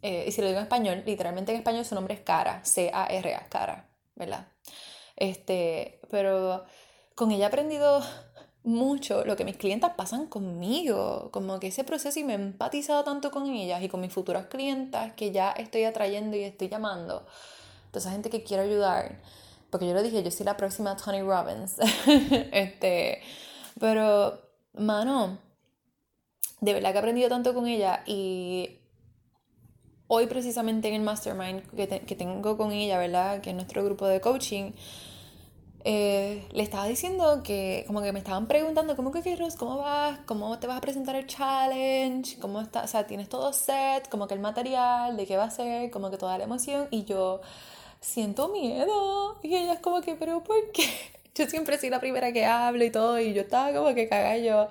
eh, 0.01 0.25
y 0.27 0.31
si 0.33 0.41
lo 0.41 0.47
digo 0.47 0.59
en 0.59 0.65
español, 0.65 1.03
literalmente 1.05 1.53
en 1.53 1.59
español 1.59 1.85
su 1.85 1.95
nombre 1.95 2.15
es 2.15 2.19
Cara, 2.19 2.59
C-A-R-A, 2.65 3.47
Cara, 3.47 3.89
¿verdad? 4.15 4.45
Este, 5.15 6.01
pero 6.11 6.65
con 7.15 7.31
ella 7.31 7.45
he 7.45 7.47
aprendido 7.47 8.03
mucho 8.69 9.25
lo 9.25 9.35
que 9.35 9.43
mis 9.43 9.57
clientas 9.57 9.93
pasan 9.95 10.27
conmigo, 10.27 11.29
como 11.31 11.59
que 11.59 11.67
ese 11.67 11.83
proceso 11.83 12.19
y 12.19 12.23
me 12.23 12.33
he 12.33 12.35
empatizado 12.35 13.03
tanto 13.03 13.31
con 13.31 13.47
ellas 13.47 13.81
y 13.83 13.89
con 13.89 14.01
mis 14.01 14.13
futuras 14.13 14.45
clientas 14.45 15.13
que 15.13 15.31
ya 15.31 15.51
estoy 15.51 15.83
atrayendo 15.83 16.37
y 16.37 16.43
estoy 16.43 16.69
llamando. 16.69 17.25
Toda 17.91 17.99
esa 17.99 18.11
gente 18.11 18.29
que 18.29 18.43
quiero 18.43 18.63
ayudar, 18.63 19.21
porque 19.69 19.87
yo 19.87 19.93
lo 19.93 20.03
dije, 20.03 20.23
yo 20.23 20.31
soy 20.31 20.45
la 20.45 20.57
próxima 20.57 20.95
Tony 20.95 21.21
Robbins. 21.21 21.77
este, 22.51 23.21
pero, 23.79 24.39
mano, 24.73 25.39
de 26.61 26.73
verdad 26.73 26.91
que 26.91 26.95
he 26.95 26.99
aprendido 26.99 27.29
tanto 27.29 27.53
con 27.53 27.67
ella 27.67 28.03
y 28.05 28.79
hoy 30.07 30.27
precisamente 30.27 30.87
en 30.87 30.95
el 30.95 31.01
mastermind 31.01 31.63
que, 31.75 31.87
que 32.01 32.15
tengo 32.15 32.57
con 32.57 32.71
ella, 32.71 32.97
¿verdad? 32.97 33.41
Que 33.41 33.49
es 33.51 33.55
nuestro 33.55 33.83
grupo 33.83 34.07
de 34.07 34.21
coaching, 34.21 34.71
eh, 35.91 36.47
le 36.51 36.61
estaba 36.61 36.85
diciendo 36.85 37.41
que 37.43 37.83
como 37.87 38.03
que 38.03 38.13
me 38.13 38.19
estaban 38.19 38.45
preguntando, 38.45 38.95
¿cómo 38.95 39.11
que 39.11 39.35
Rose, 39.35 39.57
cómo 39.57 39.77
vas? 39.77 40.19
¿Cómo 40.27 40.59
te 40.59 40.67
vas 40.67 40.77
a 40.77 40.81
presentar 40.81 41.15
el 41.15 41.25
challenge? 41.25 42.37
¿Cómo 42.39 42.61
está? 42.61 42.83
O 42.83 42.87
sea, 42.87 43.07
tienes 43.07 43.27
todo 43.27 43.51
set, 43.53 44.07
como 44.07 44.27
que 44.27 44.35
el 44.35 44.39
material, 44.39 45.17
de 45.17 45.25
qué 45.25 45.35
va 45.35 45.45
a 45.45 45.49
ser, 45.49 45.89
como 45.89 46.11
que 46.11 46.17
toda 46.17 46.37
la 46.37 46.43
emoción. 46.43 46.87
Y 46.91 47.05
yo 47.05 47.41
siento 48.01 48.49
miedo. 48.49 49.39
Y 49.41 49.55
ella 49.55 49.73
es 49.73 49.79
como 49.79 50.01
que, 50.01 50.13
pero 50.13 50.43
¿por 50.43 50.71
qué? 50.73 50.83
Yo 51.35 51.47
siempre 51.47 51.77
soy 51.77 51.89
la 51.89 51.99
primera 51.99 52.31
que 52.33 52.45
hablo 52.45 52.83
y 52.83 52.91
todo, 52.91 53.19
y 53.19 53.33
yo 53.33 53.41
estaba 53.41 53.73
como 53.73 53.93
que 53.95 54.09
caga 54.09 54.37
yo, 54.37 54.69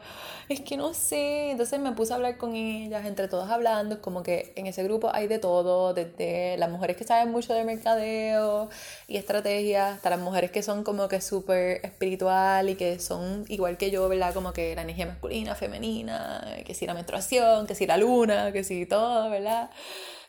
es 0.49 0.61
que 0.61 0.77
no 0.77 0.95
sé, 0.95 1.51
entonces 1.51 1.79
me 1.81 1.93
puse 1.93 2.13
a 2.13 2.17
hablar 2.17 2.37
con 2.39 2.55
ellas, 2.55 3.05
entre 3.07 3.29
todas 3.29 3.51
hablando, 3.51 4.01
como 4.01 4.23
que 4.23 4.53
en 4.57 4.67
ese 4.67 4.83
grupo 4.83 5.11
hay 5.13 5.29
de 5.29 5.39
todo, 5.39 5.95
desde 5.95 6.57
las 6.59 6.71
mujeres 6.71 6.97
que 6.97 7.05
saben 7.05 7.31
mucho 7.31 7.55
de 7.55 7.65
mercadeo 7.65 8.69
y 9.07 9.17
estrategia, 9.17 9.95
hasta 9.95 10.11
las 10.11 10.21
mujeres 10.21 10.51
que 10.51 10.63
son 10.63 10.85
como 10.85 11.09
que 11.09 11.21
súper 11.21 11.85
espiritual 11.85 12.69
y 12.71 12.77
que 12.77 12.99
son 12.99 13.45
igual 13.49 13.77
que 13.77 13.91
yo, 13.91 14.09
¿verdad? 14.09 14.35
Como 14.35 14.53
que 14.53 14.75
la 14.75 14.83
energía 14.83 15.07
masculina, 15.07 15.55
femenina, 15.55 16.45
que 16.65 16.75
si 16.75 16.87
la 16.87 16.95
menstruación, 16.95 17.67
que 17.67 17.75
si 17.75 17.87
la 17.87 17.97
luna, 17.97 18.53
que 18.53 18.65
si 18.65 18.87
todo, 18.87 19.31
¿verdad? 19.31 19.71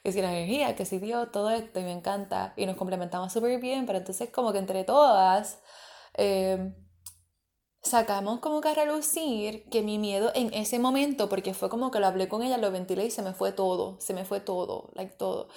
que 0.03 0.13
si 0.13 0.21
la 0.21 0.31
energía, 0.31 0.75
que 0.75 0.85
si 0.85 0.97
Dios, 0.99 1.31
todo 1.31 1.49
esto, 1.51 1.79
y 1.79 1.83
me 1.83 1.91
encanta, 1.91 2.53
y 2.55 2.65
nos 2.65 2.77
complementamos 2.77 3.33
súper 3.33 3.59
bien, 3.59 3.85
pero 3.85 3.97
entonces 3.97 4.29
como 4.29 4.53
que 4.53 4.59
entre 4.59 4.83
todas 4.85 5.59
Em, 6.21 6.75
sacamos 7.81 8.41
como 8.41 8.59
que 8.59 8.67
a 8.67 8.73
relucir 8.73 9.63
que 9.69 9.81
mi 9.81 9.97
miedo 9.97 10.31
en 10.35 10.53
ese 10.53 10.77
momento, 10.77 11.29
porque 11.29 11.53
fue 11.53 11.69
como 11.69 11.91
que 11.91 11.99
lo 12.01 12.07
hablé 12.07 12.27
con 12.27 12.43
ella, 12.43 12.57
lo 12.57 12.71
ventilé 12.71 13.05
y 13.05 13.11
se 13.11 13.21
me 13.21 13.33
fue 13.33 13.53
todo, 13.53 13.97
se 14.01 14.13
me 14.13 14.25
fue 14.25 14.41
todo, 14.41 14.91
like 14.95 15.15
todo. 15.15 15.47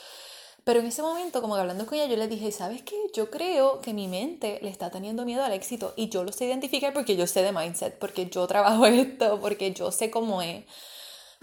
Pero 0.64 0.78
en 0.78 0.86
ese 0.86 1.02
momento, 1.02 1.42
como 1.42 1.54
que 1.54 1.62
hablando 1.62 1.84
con 1.86 1.98
ella, 1.98 2.06
yo 2.06 2.16
le 2.16 2.28
dije, 2.28 2.52
¿sabes 2.52 2.82
qué? 2.82 2.94
Yo 3.12 3.30
creo 3.30 3.80
que 3.80 3.92
mi 3.92 4.06
mente 4.06 4.60
le 4.62 4.68
está 4.70 4.90
teniendo 4.90 5.24
miedo 5.24 5.42
al 5.42 5.52
éxito 5.52 5.94
y 5.96 6.08
yo 6.08 6.22
lo 6.22 6.30
sé 6.30 6.44
identificar 6.44 6.92
porque 6.92 7.16
yo 7.16 7.26
sé 7.26 7.42
de 7.42 7.52
mindset, 7.52 7.98
porque 7.98 8.26
yo 8.26 8.46
trabajo 8.46 8.86
esto, 8.86 9.40
porque 9.40 9.72
yo 9.72 9.90
sé 9.90 10.10
cómo 10.12 10.42
es. 10.42 10.64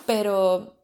Pero 0.05 0.77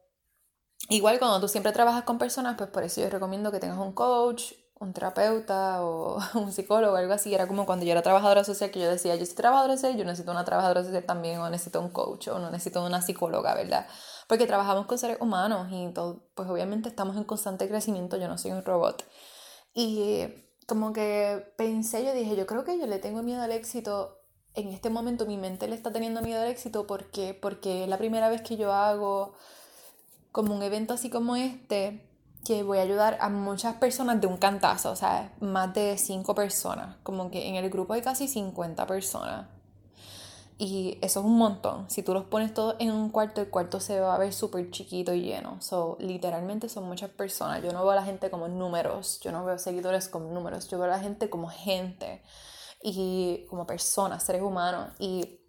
igual 0.90 1.18
cuando 1.18 1.40
tú 1.40 1.48
siempre 1.48 1.72
trabajas 1.72 2.04
con 2.04 2.18
personas, 2.18 2.56
pues 2.58 2.68
por 2.70 2.82
eso 2.84 3.00
yo 3.00 3.08
recomiendo 3.08 3.50
que 3.50 3.60
tengas 3.60 3.78
un 3.78 3.92
coach, 3.94 4.52
un 4.78 4.92
terapeuta 4.92 5.82
o 5.84 6.18
un 6.34 6.52
psicólogo 6.52 6.96
algo 6.96 7.12
así. 7.12 7.34
Era 7.34 7.46
como 7.46 7.66
cuando 7.66 7.84
yo 7.84 7.92
era 7.92 8.02
trabajadora 8.02 8.44
social 8.44 8.70
que 8.70 8.80
yo 8.80 8.90
decía, 8.90 9.16
yo 9.16 9.26
soy 9.26 9.34
trabajadora 9.34 9.76
social, 9.76 9.96
yo 9.96 10.04
necesito 10.04 10.32
una 10.32 10.44
trabajadora 10.44 10.84
social 10.84 11.04
también, 11.04 11.40
o 11.40 11.48
necesito 11.50 11.80
un 11.80 11.90
coach, 11.90 12.28
o 12.28 12.38
no 12.38 12.50
necesito 12.50 12.84
una 12.84 13.00
psicóloga, 13.02 13.54
¿verdad? 13.54 13.86
Porque 14.28 14.46
trabajamos 14.46 14.86
con 14.86 14.98
seres 14.98 15.18
humanos 15.20 15.68
y 15.70 15.92
todo, 15.92 16.22
pues 16.34 16.48
obviamente 16.48 16.88
estamos 16.88 17.16
en 17.16 17.24
constante 17.24 17.68
crecimiento, 17.68 18.16
yo 18.16 18.28
no 18.28 18.38
soy 18.38 18.52
un 18.52 18.64
robot. 18.64 19.04
Y 19.74 20.26
como 20.66 20.92
que 20.92 21.52
pensé, 21.56 22.04
yo 22.04 22.12
dije, 22.12 22.36
yo 22.36 22.46
creo 22.46 22.64
que 22.64 22.78
yo 22.78 22.86
le 22.86 22.98
tengo 22.98 23.22
miedo 23.22 23.42
al 23.42 23.52
éxito. 23.52 24.18
En 24.54 24.68
este 24.68 24.90
momento 24.90 25.26
mi 25.26 25.36
mente 25.36 25.68
le 25.68 25.76
está 25.76 25.92
teniendo 25.92 26.22
miedo 26.22 26.40
al 26.40 26.48
éxito 26.48 26.86
porque 26.86 27.34
porque 27.34 27.84
es 27.84 27.88
la 27.90 27.98
primera 27.98 28.30
vez 28.30 28.40
que 28.40 28.56
yo 28.56 28.72
hago 28.72 29.34
como 30.32 30.54
un 30.54 30.62
evento 30.62 30.94
así 30.94 31.10
como 31.10 31.36
este 31.36 32.02
que 32.46 32.62
voy 32.62 32.78
a 32.78 32.82
ayudar 32.82 33.18
a 33.20 33.28
muchas 33.28 33.74
personas 33.76 34.20
de 34.20 34.26
un 34.26 34.36
cantazo, 34.36 34.92
o 34.92 34.96
sea, 34.96 35.32
más 35.40 35.74
de 35.74 35.98
5 35.98 36.34
personas, 36.34 36.96
como 37.02 37.30
que 37.30 37.48
en 37.48 37.56
el 37.56 37.68
grupo 37.70 37.94
hay 37.94 38.02
casi 38.02 38.28
50 38.28 38.86
personas. 38.86 39.48
Y 40.58 40.98
eso 41.02 41.20
es 41.20 41.26
un 41.26 41.36
montón. 41.36 41.90
Si 41.90 42.02
tú 42.02 42.14
los 42.14 42.24
pones 42.24 42.54
todos 42.54 42.76
en 42.78 42.90
un 42.90 43.10
cuarto, 43.10 43.42
el 43.42 43.50
cuarto 43.50 43.78
se 43.78 44.00
va 44.00 44.14
a 44.14 44.18
ver 44.18 44.32
súper 44.32 44.70
chiquito 44.70 45.12
y 45.12 45.22
lleno. 45.22 45.60
So, 45.60 45.98
literalmente 46.00 46.68
son 46.70 46.84
muchas 46.84 47.10
personas. 47.10 47.62
Yo 47.62 47.72
no 47.72 47.82
veo 47.82 47.90
a 47.90 47.96
la 47.96 48.04
gente 48.04 48.30
como 48.30 48.48
números, 48.48 49.20
yo 49.20 49.32
no 49.32 49.44
veo 49.44 49.58
seguidores 49.58 50.08
como 50.08 50.32
números, 50.32 50.68
yo 50.68 50.78
veo 50.78 50.86
a 50.86 50.96
la 50.96 51.00
gente 51.00 51.28
como 51.28 51.48
gente 51.48 52.22
y 52.82 53.44
como 53.50 53.66
personas, 53.66 54.22
seres 54.22 54.40
humanos. 54.40 54.92
Y 54.98 55.40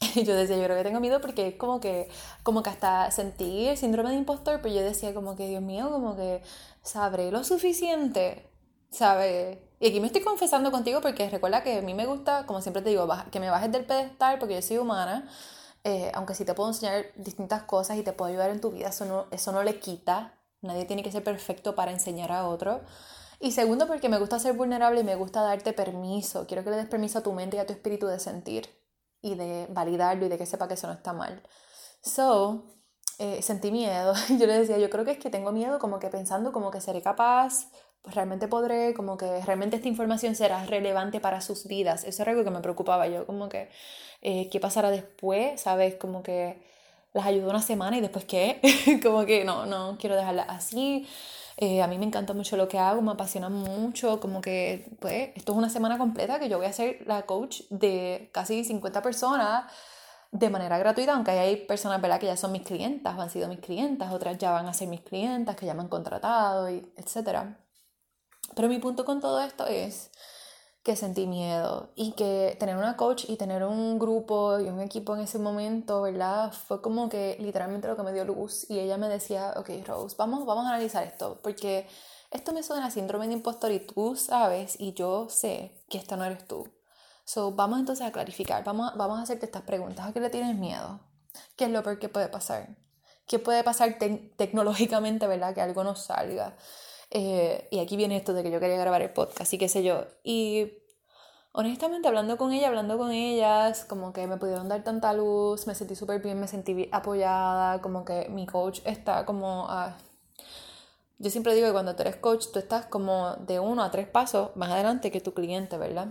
yo 0.14 0.34
decía, 0.34 0.56
yo 0.56 0.64
creo 0.64 0.76
que 0.76 0.84
tengo 0.84 1.00
miedo 1.00 1.20
porque 1.20 1.48
es 1.48 1.54
como 1.56 1.80
que, 1.80 2.08
como 2.42 2.62
que 2.62 2.70
hasta 2.70 3.10
sentí 3.10 3.68
el 3.68 3.76
síndrome 3.76 4.10
de 4.10 4.16
impostor, 4.16 4.60
pero 4.62 4.74
yo 4.74 4.82
decía 4.82 5.14
como 5.14 5.36
que, 5.36 5.48
Dios 5.48 5.62
mío, 5.62 5.90
como 5.90 6.16
que 6.16 6.42
sabré 6.82 7.30
lo 7.30 7.44
suficiente, 7.44 8.50
¿sabes? 8.90 9.58
Y 9.80 9.88
aquí 9.88 10.00
me 10.00 10.06
estoy 10.06 10.22
confesando 10.22 10.70
contigo 10.70 11.00
porque 11.00 11.28
recuerda 11.30 11.62
que 11.62 11.78
a 11.78 11.82
mí 11.82 11.94
me 11.94 12.06
gusta, 12.06 12.46
como 12.46 12.60
siempre 12.60 12.82
te 12.82 12.90
digo, 12.90 13.08
que 13.30 13.40
me 13.40 13.50
bajes 13.50 13.72
del 13.72 13.84
pedestal 13.86 14.38
porque 14.38 14.54
yo 14.54 14.62
soy 14.62 14.78
humana, 14.78 15.28
eh, 15.84 16.10
aunque 16.14 16.34
sí 16.34 16.44
te 16.44 16.54
puedo 16.54 16.70
enseñar 16.70 17.06
distintas 17.16 17.62
cosas 17.62 17.96
y 17.98 18.02
te 18.02 18.12
puedo 18.12 18.30
ayudar 18.30 18.50
en 18.50 18.60
tu 18.60 18.72
vida, 18.72 18.88
eso 18.88 19.04
no, 19.04 19.26
eso 19.30 19.52
no 19.52 19.62
le 19.62 19.78
quita, 19.80 20.34
nadie 20.62 20.84
tiene 20.84 21.02
que 21.02 21.12
ser 21.12 21.24
perfecto 21.24 21.74
para 21.74 21.92
enseñar 21.92 22.32
a 22.32 22.46
otro. 22.46 22.82
Y 23.38 23.52
segundo, 23.52 23.86
porque 23.86 24.08
me 24.08 24.18
gusta 24.18 24.38
ser 24.38 24.54
vulnerable 24.54 25.00
y 25.00 25.04
me 25.04 25.14
gusta 25.14 25.42
darte 25.42 25.74
permiso. 25.74 26.46
Quiero 26.46 26.64
que 26.64 26.70
le 26.70 26.76
des 26.76 26.86
permiso 26.86 27.18
a 27.18 27.22
tu 27.22 27.32
mente 27.32 27.58
y 27.58 27.60
a 27.60 27.66
tu 27.66 27.74
espíritu 27.74 28.06
de 28.06 28.18
sentir 28.18 28.68
y 29.26 29.34
de 29.34 29.66
validarlo 29.70 30.26
y 30.26 30.28
de 30.28 30.38
que 30.38 30.46
sepa 30.46 30.68
que 30.68 30.74
eso 30.74 30.86
no 30.86 30.94
está 30.94 31.12
mal. 31.12 31.42
So, 32.02 32.64
eh, 33.18 33.42
sentí 33.42 33.70
miedo. 33.70 34.14
Yo 34.38 34.46
le 34.46 34.58
decía, 34.58 34.78
yo 34.78 34.90
creo 34.90 35.04
que 35.04 35.12
es 35.12 35.18
que 35.18 35.30
tengo 35.30 35.52
miedo 35.52 35.78
como 35.78 35.98
que 35.98 36.08
pensando 36.08 36.52
como 36.52 36.70
que 36.70 36.80
seré 36.80 37.02
capaz, 37.02 37.70
pues 38.02 38.14
realmente 38.14 38.48
podré, 38.48 38.94
como 38.94 39.16
que 39.16 39.40
realmente 39.42 39.76
esta 39.76 39.88
información 39.88 40.34
será 40.34 40.64
relevante 40.66 41.20
para 41.20 41.40
sus 41.40 41.66
vidas. 41.66 42.04
Eso 42.04 42.22
era 42.22 42.32
algo 42.32 42.44
que 42.44 42.50
me 42.50 42.60
preocupaba 42.60 43.08
yo, 43.08 43.26
como 43.26 43.48
que 43.48 43.70
eh, 44.22 44.48
qué 44.50 44.60
pasará 44.60 44.90
después, 44.90 45.60
¿sabes? 45.60 45.96
Como 45.96 46.22
que 46.22 46.62
las 47.12 47.26
ayudo 47.26 47.50
una 47.50 47.62
semana 47.62 47.96
y 47.98 48.00
después 48.02 48.24
qué, 48.26 48.60
como 49.02 49.24
que 49.26 49.44
no, 49.44 49.66
no 49.66 49.96
quiero 49.98 50.16
dejarla 50.16 50.42
así. 50.44 51.08
Eh, 51.58 51.80
a 51.82 51.86
mí 51.86 51.96
me 51.98 52.04
encanta 52.04 52.34
mucho 52.34 52.56
lo 52.58 52.68
que 52.68 52.78
hago, 52.78 53.00
me 53.00 53.12
apasiona 53.12 53.48
mucho, 53.48 54.20
como 54.20 54.42
que, 54.42 54.90
pues, 55.00 55.30
esto 55.36 55.52
es 55.52 55.58
una 55.58 55.70
semana 55.70 55.96
completa 55.96 56.38
que 56.38 56.50
yo 56.50 56.58
voy 56.58 56.66
a 56.66 56.72
ser 56.72 57.02
la 57.06 57.22
coach 57.24 57.62
de 57.70 58.28
casi 58.32 58.62
50 58.62 59.00
personas 59.00 59.64
de 60.32 60.50
manera 60.50 60.76
gratuita, 60.78 61.14
aunque 61.14 61.30
hay 61.30 61.56
personas, 61.66 62.00
¿verdad?, 62.02 62.20
que 62.20 62.26
ya 62.26 62.36
son 62.36 62.52
mis 62.52 62.62
clientas 62.62 63.18
han 63.18 63.30
sido 63.30 63.48
mis 63.48 63.60
clientas, 63.60 64.12
otras 64.12 64.36
ya 64.38 64.50
van 64.52 64.66
a 64.66 64.74
ser 64.74 64.88
mis 64.88 65.00
clientas, 65.00 65.56
que 65.56 65.64
ya 65.66 65.72
me 65.74 65.80
han 65.82 65.88
contratado, 65.88 66.68
y 66.70 66.92
etc. 66.96 67.56
Pero 68.54 68.68
mi 68.68 68.78
punto 68.78 69.04
con 69.06 69.20
todo 69.20 69.40
esto 69.40 69.66
es 69.66 70.10
que 70.86 70.94
sentí 70.94 71.26
miedo 71.26 71.90
y 71.96 72.12
que 72.12 72.56
tener 72.60 72.76
una 72.76 72.96
coach 72.96 73.24
y 73.26 73.36
tener 73.36 73.64
un 73.64 73.98
grupo 73.98 74.60
y 74.60 74.68
un 74.68 74.80
equipo 74.80 75.16
en 75.16 75.22
ese 75.22 75.40
momento, 75.40 76.00
¿verdad? 76.02 76.52
Fue 76.52 76.80
como 76.80 77.08
que 77.08 77.36
literalmente 77.40 77.88
lo 77.88 77.96
que 77.96 78.04
me 78.04 78.12
dio 78.12 78.24
luz 78.24 78.70
y 78.70 78.78
ella 78.78 78.96
me 78.96 79.08
decía, 79.08 79.52
ok 79.56 79.68
Rose, 79.84 80.14
vamos, 80.16 80.46
vamos 80.46 80.64
a 80.64 80.68
analizar 80.68 81.02
esto 81.02 81.40
porque 81.42 81.88
esto 82.30 82.52
me 82.52 82.62
suena 82.62 82.86
a 82.86 82.90
síndrome 82.92 83.26
de 83.26 83.32
impostor 83.32 83.72
y 83.72 83.80
tú 83.80 84.14
sabes 84.14 84.78
y 84.78 84.92
yo 84.92 85.28
sé 85.28 85.84
que 85.90 85.98
esta 85.98 86.16
no 86.16 86.24
eres 86.24 86.46
tú. 86.46 86.72
So, 87.24 87.50
vamos 87.50 87.80
entonces 87.80 88.06
a 88.06 88.12
clarificar, 88.12 88.62
vamos, 88.62 88.92
vamos 88.96 89.18
a 89.18 89.22
hacerte 89.22 89.46
estas 89.46 89.62
preguntas. 89.62 90.06
¿A 90.06 90.12
qué 90.12 90.20
le 90.20 90.30
tienes 90.30 90.54
miedo? 90.54 91.00
¿Qué 91.56 91.64
es 91.64 91.70
lo 91.72 91.82
peor 91.82 91.98
que 91.98 92.08
puede 92.08 92.28
pasar? 92.28 92.76
¿Qué 93.26 93.40
puede 93.40 93.64
pasar 93.64 93.98
tecnológicamente, 93.98 95.26
verdad? 95.26 95.52
Que 95.52 95.62
algo 95.62 95.82
no 95.82 95.96
salga. 95.96 96.56
Eh, 97.10 97.68
y 97.70 97.78
aquí 97.78 97.96
viene 97.96 98.16
esto 98.16 98.34
de 98.34 98.42
que 98.42 98.50
yo 98.50 98.60
quería 98.60 98.76
grabar 98.76 99.02
el 99.02 99.10
podcast 99.10 99.52
y 99.52 99.58
qué 99.58 99.68
sé 99.68 99.82
yo. 99.82 100.04
Y 100.24 100.72
honestamente 101.52 102.08
hablando 102.08 102.36
con 102.36 102.52
ella, 102.52 102.68
hablando 102.68 102.98
con 102.98 103.12
ellas, 103.12 103.84
como 103.84 104.12
que 104.12 104.26
me 104.26 104.36
pudieron 104.36 104.68
dar 104.68 104.84
tanta 104.84 105.12
luz, 105.12 105.66
me 105.66 105.74
sentí 105.74 105.94
súper 105.94 106.22
bien, 106.22 106.38
me 106.38 106.48
sentí 106.48 106.88
apoyada, 106.92 107.80
como 107.80 108.04
que 108.04 108.28
mi 108.28 108.46
coach 108.46 108.80
está 108.84 109.24
como... 109.24 109.68
yo 111.18 111.30
siempre 111.30 111.54
digo 111.54 111.66
que 111.68 111.72
cuando 111.72 111.96
tú 111.96 112.02
eres 112.02 112.16
coach, 112.16 112.46
tú 112.52 112.58
estás 112.58 112.86
como 112.86 113.36
de 113.36 113.60
uno 113.60 113.82
a 113.82 113.90
tres 113.90 114.08
pasos 114.08 114.54
más 114.56 114.70
adelante 114.70 115.10
que 115.10 115.20
tu 115.20 115.32
cliente, 115.32 115.78
¿verdad? 115.78 116.08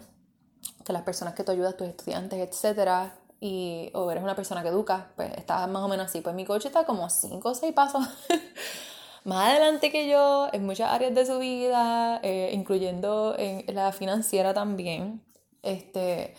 Que 0.83 0.93
las 0.93 1.03
personas 1.03 1.35
que 1.35 1.43
tú 1.43 1.51
ayudas, 1.51 1.77
tus 1.77 1.87
estudiantes, 1.87 2.39
etcétera, 2.39 3.13
y, 3.39 3.91
o 3.93 4.09
eres 4.09 4.23
una 4.23 4.35
persona 4.35 4.63
que 4.63 4.69
educa, 4.69 5.11
pues 5.15 5.31
estás 5.37 5.69
más 5.69 5.83
o 5.83 5.87
menos 5.87 6.07
así. 6.07 6.21
Pues 6.21 6.35
mi 6.35 6.45
coach 6.45 6.65
está 6.65 6.85
como 6.85 7.09
cinco 7.09 7.49
o 7.49 7.55
seis 7.55 7.73
pasos 7.73 8.03
más 9.25 9.50
adelante 9.50 9.91
que 9.91 10.08
yo 10.08 10.48
en 10.53 10.65
muchas 10.65 10.91
áreas 10.91 11.13
de 11.15 11.25
su 11.25 11.39
vida, 11.39 12.20
eh, 12.24 12.51
incluyendo 12.53 13.36
en 13.38 13.63
la 13.75 13.91
financiera 13.91 14.53
también. 14.53 15.24
Este, 15.63 16.36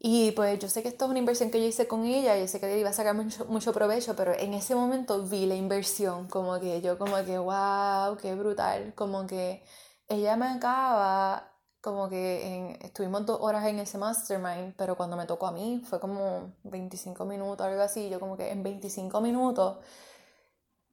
y 0.00 0.30
pues 0.32 0.58
yo 0.60 0.68
sé 0.68 0.82
que 0.82 0.88
esto 0.88 1.06
es 1.06 1.10
una 1.10 1.18
inversión 1.18 1.50
que 1.50 1.60
yo 1.60 1.66
hice 1.66 1.88
con 1.88 2.04
ella 2.04 2.36
y 2.38 2.46
sé 2.46 2.60
que 2.60 2.78
iba 2.78 2.90
a 2.90 2.92
sacar 2.92 3.14
mucho, 3.16 3.46
mucho 3.46 3.72
provecho, 3.72 4.14
pero 4.14 4.32
en 4.32 4.54
ese 4.54 4.74
momento 4.76 5.24
vi 5.26 5.46
la 5.46 5.56
inversión, 5.56 6.28
como 6.28 6.60
que 6.60 6.80
yo 6.80 6.98
como 6.98 7.16
que, 7.24 7.36
wow, 7.38 8.16
qué 8.16 8.34
brutal, 8.36 8.94
como 8.94 9.26
que 9.26 9.64
ella 10.08 10.36
me 10.36 10.46
acaba, 10.46 11.52
como 11.80 12.08
que 12.08 12.78
estuvimos 12.80 13.26
dos 13.26 13.38
horas 13.40 13.66
en 13.66 13.80
ese 13.80 13.98
mastermind, 13.98 14.74
pero 14.76 14.96
cuando 14.96 15.16
me 15.16 15.26
tocó 15.26 15.48
a 15.48 15.52
mí 15.52 15.82
fue 15.84 15.98
como 16.00 16.54
25 16.64 17.24
minutos, 17.24 17.66
algo 17.66 17.82
así, 17.82 18.08
yo 18.08 18.20
como 18.20 18.36
que 18.36 18.50
en 18.52 18.62
25 18.62 19.20
minutos 19.20 19.78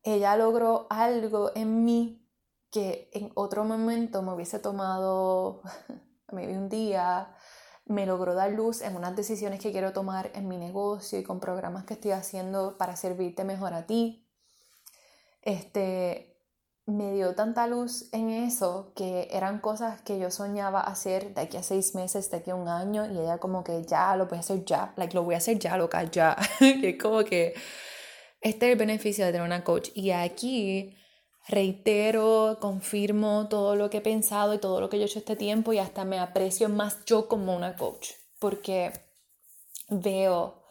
ella 0.05 0.37
logró 0.37 0.85
algo 0.89 1.51
en 1.55 1.83
mí 1.83 2.21
que 2.71 3.09
en 3.11 3.31
otro 3.33 3.65
momento 3.65 4.21
me 4.21 4.33
hubiese 4.33 4.59
tomado, 4.59 5.61
maybe 6.31 6.55
un 6.55 6.69
día, 6.69 7.35
me 7.85 8.05
logró 8.05 8.35
dar 8.35 8.51
luz 8.51 8.81
en 8.81 8.95
unas 8.95 9.15
decisiones 9.15 9.59
que 9.59 9.71
quiero 9.71 9.93
tomar 9.93 10.31
en 10.35 10.47
mi 10.47 10.57
negocio 10.57 11.17
y 11.17 11.23
con 11.23 11.39
programas 11.39 11.85
que 11.85 11.95
estoy 11.95 12.11
haciendo 12.11 12.77
para 12.77 12.95
servirte 12.95 13.43
mejor 13.43 13.73
a 13.73 13.87
ti. 13.87 14.29
Este, 15.41 16.39
me 16.85 17.11
dio 17.13 17.33
tanta 17.33 17.65
luz 17.65 18.09
en 18.11 18.29
eso 18.29 18.93
que 18.95 19.27
eran 19.31 19.59
cosas 19.59 20.01
que 20.01 20.19
yo 20.19 20.29
soñaba 20.29 20.81
hacer 20.81 21.33
de 21.33 21.41
aquí 21.41 21.57
a 21.57 21.63
seis 21.63 21.95
meses, 21.95 22.29
de 22.29 22.37
aquí 22.37 22.51
a 22.51 22.55
un 22.55 22.67
año, 22.67 23.07
y 23.07 23.17
ella 23.17 23.39
como 23.39 23.63
que 23.63 23.83
ya 23.85 24.15
lo 24.15 24.27
voy 24.27 24.37
a 24.37 24.41
hacer 24.41 24.65
ya, 24.65 24.93
like, 24.97 25.15
lo 25.15 25.23
voy 25.23 25.33
a 25.33 25.39
hacer 25.39 25.57
ya, 25.57 25.77
loca, 25.77 26.03
ya. 26.03 26.37
que 26.59 26.89
es 26.89 27.01
como 27.01 27.23
que 27.23 27.55
este 28.45 28.67
es 28.67 28.73
el 28.73 28.77
beneficio 28.77 29.25
de 29.25 29.31
tener 29.31 29.45
una 29.45 29.63
coach. 29.63 29.89
Y 29.95 30.11
aquí 30.11 30.95
reitero, 31.47 32.59
confirmo 32.61 33.47
todo 33.49 33.75
lo 33.75 33.89
que 33.89 33.97
he 33.97 34.01
pensado 34.01 34.53
y 34.53 34.59
todo 34.59 34.79
lo 34.79 34.87
que 34.87 34.97
yo 34.97 35.03
he 35.03 35.07
hecho 35.07 35.17
este 35.17 35.35
tiempo 35.35 35.73
y 35.73 35.79
hasta 35.79 36.05
me 36.05 36.19
aprecio 36.19 36.69
más 36.69 37.03
yo 37.05 37.27
como 37.27 37.55
una 37.55 37.75
coach, 37.75 38.11
porque 38.37 38.93
veo 39.89 40.63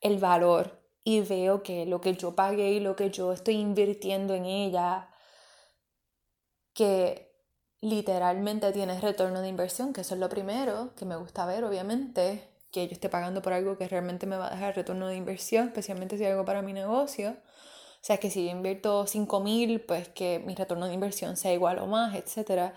el 0.00 0.18
valor 0.18 0.82
y 1.04 1.20
veo 1.20 1.62
que 1.62 1.84
lo 1.84 2.00
que 2.00 2.14
yo 2.14 2.34
pagué 2.34 2.70
y 2.72 2.80
lo 2.80 2.96
que 2.96 3.10
yo 3.10 3.32
estoy 3.32 3.56
invirtiendo 3.56 4.34
en 4.34 4.46
ella, 4.46 5.10
que 6.72 7.30
literalmente 7.82 8.72
tiene 8.72 8.98
retorno 9.00 9.42
de 9.42 9.48
inversión, 9.48 9.92
que 9.92 10.00
eso 10.00 10.14
es 10.14 10.20
lo 10.20 10.30
primero 10.30 10.94
que 10.94 11.04
me 11.04 11.16
gusta 11.16 11.44
ver, 11.44 11.64
obviamente, 11.64 12.47
que 12.70 12.86
yo 12.86 12.92
esté 12.92 13.08
pagando 13.08 13.42
por 13.42 13.52
algo 13.52 13.78
que 13.78 13.88
realmente 13.88 14.26
me 14.26 14.36
va 14.36 14.48
a 14.48 14.50
dejar 14.50 14.76
retorno 14.76 15.08
de 15.08 15.16
inversión, 15.16 15.68
especialmente 15.68 16.18
si 16.18 16.24
es 16.24 16.30
algo 16.30 16.44
para 16.44 16.62
mi 16.62 16.72
negocio. 16.72 17.36
O 18.00 18.04
sea, 18.04 18.18
que 18.18 18.30
si 18.30 18.44
yo 18.44 18.50
invierto 18.50 19.06
5 19.06 19.40
mil, 19.40 19.80
pues 19.80 20.08
que 20.08 20.38
mi 20.40 20.54
retorno 20.54 20.86
de 20.86 20.94
inversión 20.94 21.36
sea 21.36 21.52
igual 21.52 21.78
o 21.78 21.86
más, 21.86 22.14
etc. 22.14 22.72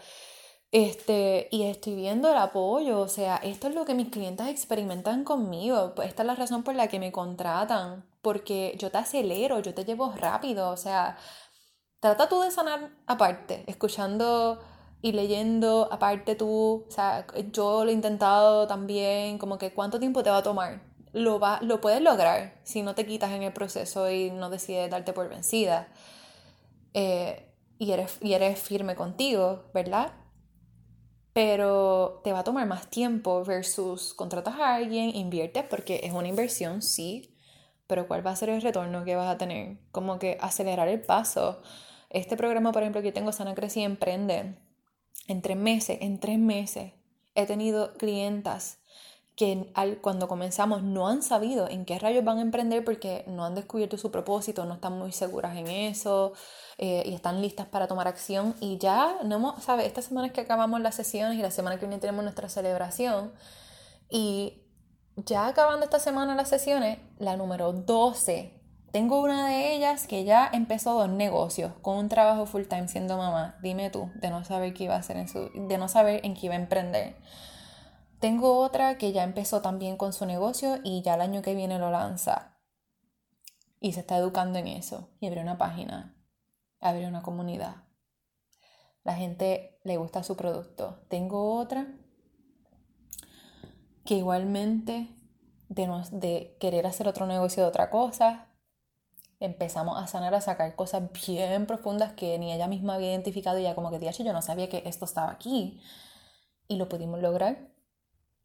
Este, 0.71 1.47
y 1.51 1.63
estoy 1.63 1.95
viendo 1.95 2.29
el 2.31 2.37
apoyo, 2.37 2.99
o 3.01 3.07
sea, 3.09 3.37
esto 3.37 3.67
es 3.67 3.75
lo 3.75 3.85
que 3.85 3.93
mis 3.93 4.09
clientes 4.09 4.47
experimentan 4.47 5.25
conmigo, 5.25 5.93
pues 5.95 6.07
esta 6.07 6.23
es 6.23 6.27
la 6.27 6.35
razón 6.35 6.63
por 6.63 6.75
la 6.75 6.87
que 6.87 6.99
me 6.99 7.11
contratan, 7.11 8.05
porque 8.21 8.75
yo 8.79 8.89
te 8.89 8.97
acelero, 8.99 9.59
yo 9.59 9.73
te 9.73 9.83
llevo 9.83 10.13
rápido, 10.13 10.69
o 10.69 10.77
sea, 10.77 11.17
trata 11.99 12.29
tú 12.29 12.41
de 12.41 12.51
sanar 12.51 12.91
aparte, 13.05 13.65
escuchando 13.67 14.59
y 15.01 15.13
leyendo 15.13 15.89
aparte 15.91 16.35
tú, 16.35 16.85
o 16.87 16.91
sea, 16.91 17.25
yo 17.51 17.83
lo 17.83 17.89
he 17.89 17.93
intentado 17.93 18.67
también, 18.67 19.37
como 19.37 19.57
que 19.57 19.73
cuánto 19.73 19.99
tiempo 19.99 20.23
te 20.23 20.29
va 20.29 20.37
a 20.37 20.43
tomar. 20.43 20.81
Lo, 21.13 21.39
va, 21.39 21.59
lo 21.61 21.81
puedes 21.81 22.01
lograr 22.01 22.59
si 22.63 22.83
no 22.83 22.95
te 22.95 23.05
quitas 23.05 23.31
en 23.31 23.43
el 23.43 23.51
proceso 23.51 24.09
y 24.09 24.31
no 24.31 24.49
decides 24.49 24.89
darte 24.89 25.11
por 25.13 25.27
vencida. 25.27 25.87
Eh, 26.93 27.51
y, 27.79 27.91
eres, 27.91 28.17
y 28.21 28.33
eres 28.33 28.59
firme 28.59 28.95
contigo, 28.95 29.63
¿verdad? 29.73 30.13
Pero 31.33 32.21
te 32.23 32.31
va 32.31 32.39
a 32.39 32.43
tomar 32.43 32.67
más 32.67 32.87
tiempo 32.87 33.43
versus 33.43 34.13
contratas 34.13 34.55
a 34.59 34.75
alguien, 34.75 35.15
inviertes 35.15 35.63
porque 35.69 36.01
es 36.03 36.13
una 36.13 36.27
inversión, 36.27 36.81
sí, 36.81 37.35
pero 37.87 38.07
¿cuál 38.07 38.25
va 38.25 38.31
a 38.31 38.35
ser 38.35 38.49
el 38.49 38.61
retorno 38.61 39.03
que 39.03 39.15
vas 39.15 39.29
a 39.29 39.37
tener? 39.37 39.77
Como 39.91 40.19
que 40.19 40.37
acelerar 40.39 40.87
el 40.87 41.01
paso. 41.01 41.61
Este 42.09 42.37
programa, 42.37 42.71
por 42.71 42.83
ejemplo, 42.83 43.01
que 43.01 43.11
tengo, 43.11 43.31
Sana 43.31 43.55
Crece 43.55 43.81
y 43.81 43.83
Emprende, 43.83 44.55
en 45.27 45.41
tres 45.41 45.57
meses, 45.57 45.97
en 46.01 46.19
tres 46.19 46.39
meses, 46.39 46.93
he 47.35 47.45
tenido 47.45 47.93
clientas 47.93 48.79
que 49.35 49.71
al, 49.73 50.01
cuando 50.01 50.27
comenzamos 50.27 50.83
no 50.83 51.07
han 51.07 51.23
sabido 51.23 51.67
en 51.67 51.85
qué 51.85 51.97
rayos 51.97 52.23
van 52.23 52.37
a 52.37 52.41
emprender 52.41 52.83
porque 52.83 53.23
no 53.27 53.45
han 53.45 53.55
descubierto 53.55 53.97
su 53.97 54.11
propósito, 54.11 54.65
no 54.65 54.75
están 54.75 54.99
muy 54.99 55.11
seguras 55.11 55.57
en 55.57 55.67
eso 55.67 56.33
eh, 56.77 57.03
y 57.05 57.13
están 57.13 57.41
listas 57.41 57.67
para 57.67 57.87
tomar 57.87 58.07
acción. 58.07 58.55
Y 58.59 58.77
ya, 58.77 59.17
no 59.23 59.55
¿sabes? 59.59 59.87
Estas 59.87 60.05
semanas 60.05 60.31
que 60.31 60.41
acabamos 60.41 60.81
las 60.81 60.95
sesiones 60.95 61.39
y 61.39 61.41
la 61.41 61.51
semana 61.51 61.79
que 61.79 61.87
viene 61.87 61.99
tenemos 61.99 62.23
nuestra 62.23 62.49
celebración. 62.49 63.33
Y 64.09 64.61
ya 65.15 65.47
acabando 65.47 65.85
esta 65.85 65.99
semana 65.99 66.35
las 66.35 66.49
sesiones, 66.49 66.99
la 67.17 67.37
número 67.37 67.71
12, 67.71 68.60
tengo 68.91 69.21
una 69.21 69.47
de 69.47 69.73
ellas 69.73 70.05
que 70.05 70.25
ya 70.25 70.49
empezó 70.51 70.93
dos 70.93 71.09
negocios 71.09 71.73
con 71.81 71.97
un 71.97 72.09
trabajo 72.09 72.45
full 72.45 72.63
time 72.63 72.87
siendo 72.89 73.17
mamá. 73.17 73.57
Dime 73.61 73.89
tú, 73.89 74.11
de 74.15 74.29
no 74.29 74.43
saber 74.43 74.73
qué 74.73 74.85
iba 74.85 74.95
a 74.95 74.99
hacer 74.99 75.15
en 75.17 75.29
su, 75.29 75.49
de 75.53 75.77
no 75.77 75.87
saber 75.87 76.25
en 76.25 76.33
qué 76.33 76.47
iba 76.47 76.55
a 76.55 76.59
emprender. 76.59 77.15
Tengo 78.19 78.59
otra 78.59 78.97
que 78.97 79.13
ya 79.13 79.23
empezó 79.23 79.61
también 79.61 79.97
con 79.97 80.13
su 80.13 80.25
negocio 80.25 80.79
y 80.83 81.01
ya 81.01 81.15
el 81.15 81.21
año 81.21 81.41
que 81.41 81.55
viene 81.55 81.79
lo 81.79 81.89
lanza. 81.89 82.57
Y 83.79 83.93
se 83.93 84.01
está 84.01 84.17
educando 84.17 84.59
en 84.59 84.67
eso. 84.67 85.09
Y 85.19 85.27
abre 85.27 85.41
una 85.41 85.57
página, 85.57 86.15
abre 86.79 87.07
una 87.07 87.23
comunidad. 87.23 87.77
La 89.03 89.15
gente 89.15 89.79
le 89.83 89.97
gusta 89.97 90.21
su 90.21 90.35
producto. 90.35 91.03
Tengo 91.09 91.55
otra 91.55 91.87
que 94.05 94.15
igualmente 94.15 95.07
de, 95.69 95.87
de 96.11 96.57
querer 96.59 96.85
hacer 96.85 97.07
otro 97.07 97.25
negocio 97.25 97.63
de 97.63 97.69
otra 97.69 97.89
cosa, 97.89 98.50
empezamos 99.41 100.01
a 100.01 100.07
sanar, 100.07 100.33
a 100.35 100.39
sacar 100.39 100.75
cosas 100.75 101.03
bien 101.25 101.65
profundas 101.65 102.13
que 102.13 102.37
ni 102.39 102.53
ella 102.53 102.67
misma 102.67 102.95
había 102.95 103.09
identificado 103.09 103.59
y 103.59 103.63
ya 103.63 103.75
como 103.75 103.89
que, 103.89 104.07
hecho 104.07 104.23
yo 104.23 104.33
no 104.33 104.41
sabía 104.41 104.69
que 104.69 104.83
esto 104.85 105.03
estaba 105.03 105.31
aquí. 105.31 105.81
Y 106.67 106.77
lo 106.77 106.87
pudimos 106.87 107.21
lograr 107.21 107.57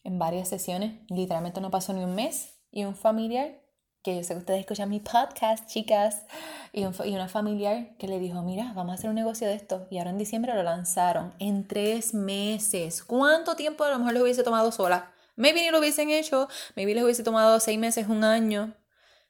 en 0.03 0.19
varias 0.19 0.49
sesiones. 0.49 1.01
Literalmente 1.09 1.61
no 1.61 1.71
pasó 1.71 1.93
ni 1.93 2.03
un 2.03 2.15
mes. 2.15 2.55
Y 2.73 2.85
un 2.85 2.97
familiar, 2.97 3.61
que 4.03 4.17
yo 4.17 4.23
sé 4.25 4.35
que 4.35 4.41
ustedes 4.41 4.61
escuchan 4.61 4.89
mi 4.89 5.01
podcast, 5.01 5.67
chicas, 5.69 6.25
y, 6.73 6.81
y 6.83 7.15
una 7.15 7.29
familiar 7.29 7.97
que 7.99 8.09
le 8.09 8.19
dijo, 8.19 8.43
mira, 8.43 8.73
vamos 8.75 8.93
a 8.93 8.95
hacer 8.95 9.11
un 9.11 9.17
negocio 9.17 9.47
de 9.47 9.55
esto. 9.55 9.87
Y 9.91 9.99
ahora 9.99 10.11
en 10.11 10.19
diciembre 10.19 10.55
lo 10.55 10.63
lanzaron 10.63 11.35
en 11.39 11.69
tres 11.69 12.15
meses. 12.15 13.05
¿Cuánto 13.05 13.55
tiempo 13.55 13.85
a 13.85 13.91
lo 13.91 13.99
mejor 13.99 14.15
lo 14.15 14.23
hubiese 14.23 14.43
tomado 14.43 14.73
sola? 14.73 15.13
Maybe 15.37 15.61
ni 15.61 15.71
lo 15.71 15.79
hubiesen 15.79 16.11
hecho, 16.11 16.49
maybe 16.75 16.95
les 16.95 17.05
hubiese 17.05 17.23
tomado 17.23 17.61
seis 17.61 17.79
meses, 17.79 18.09
un 18.09 18.25
año. 18.25 18.75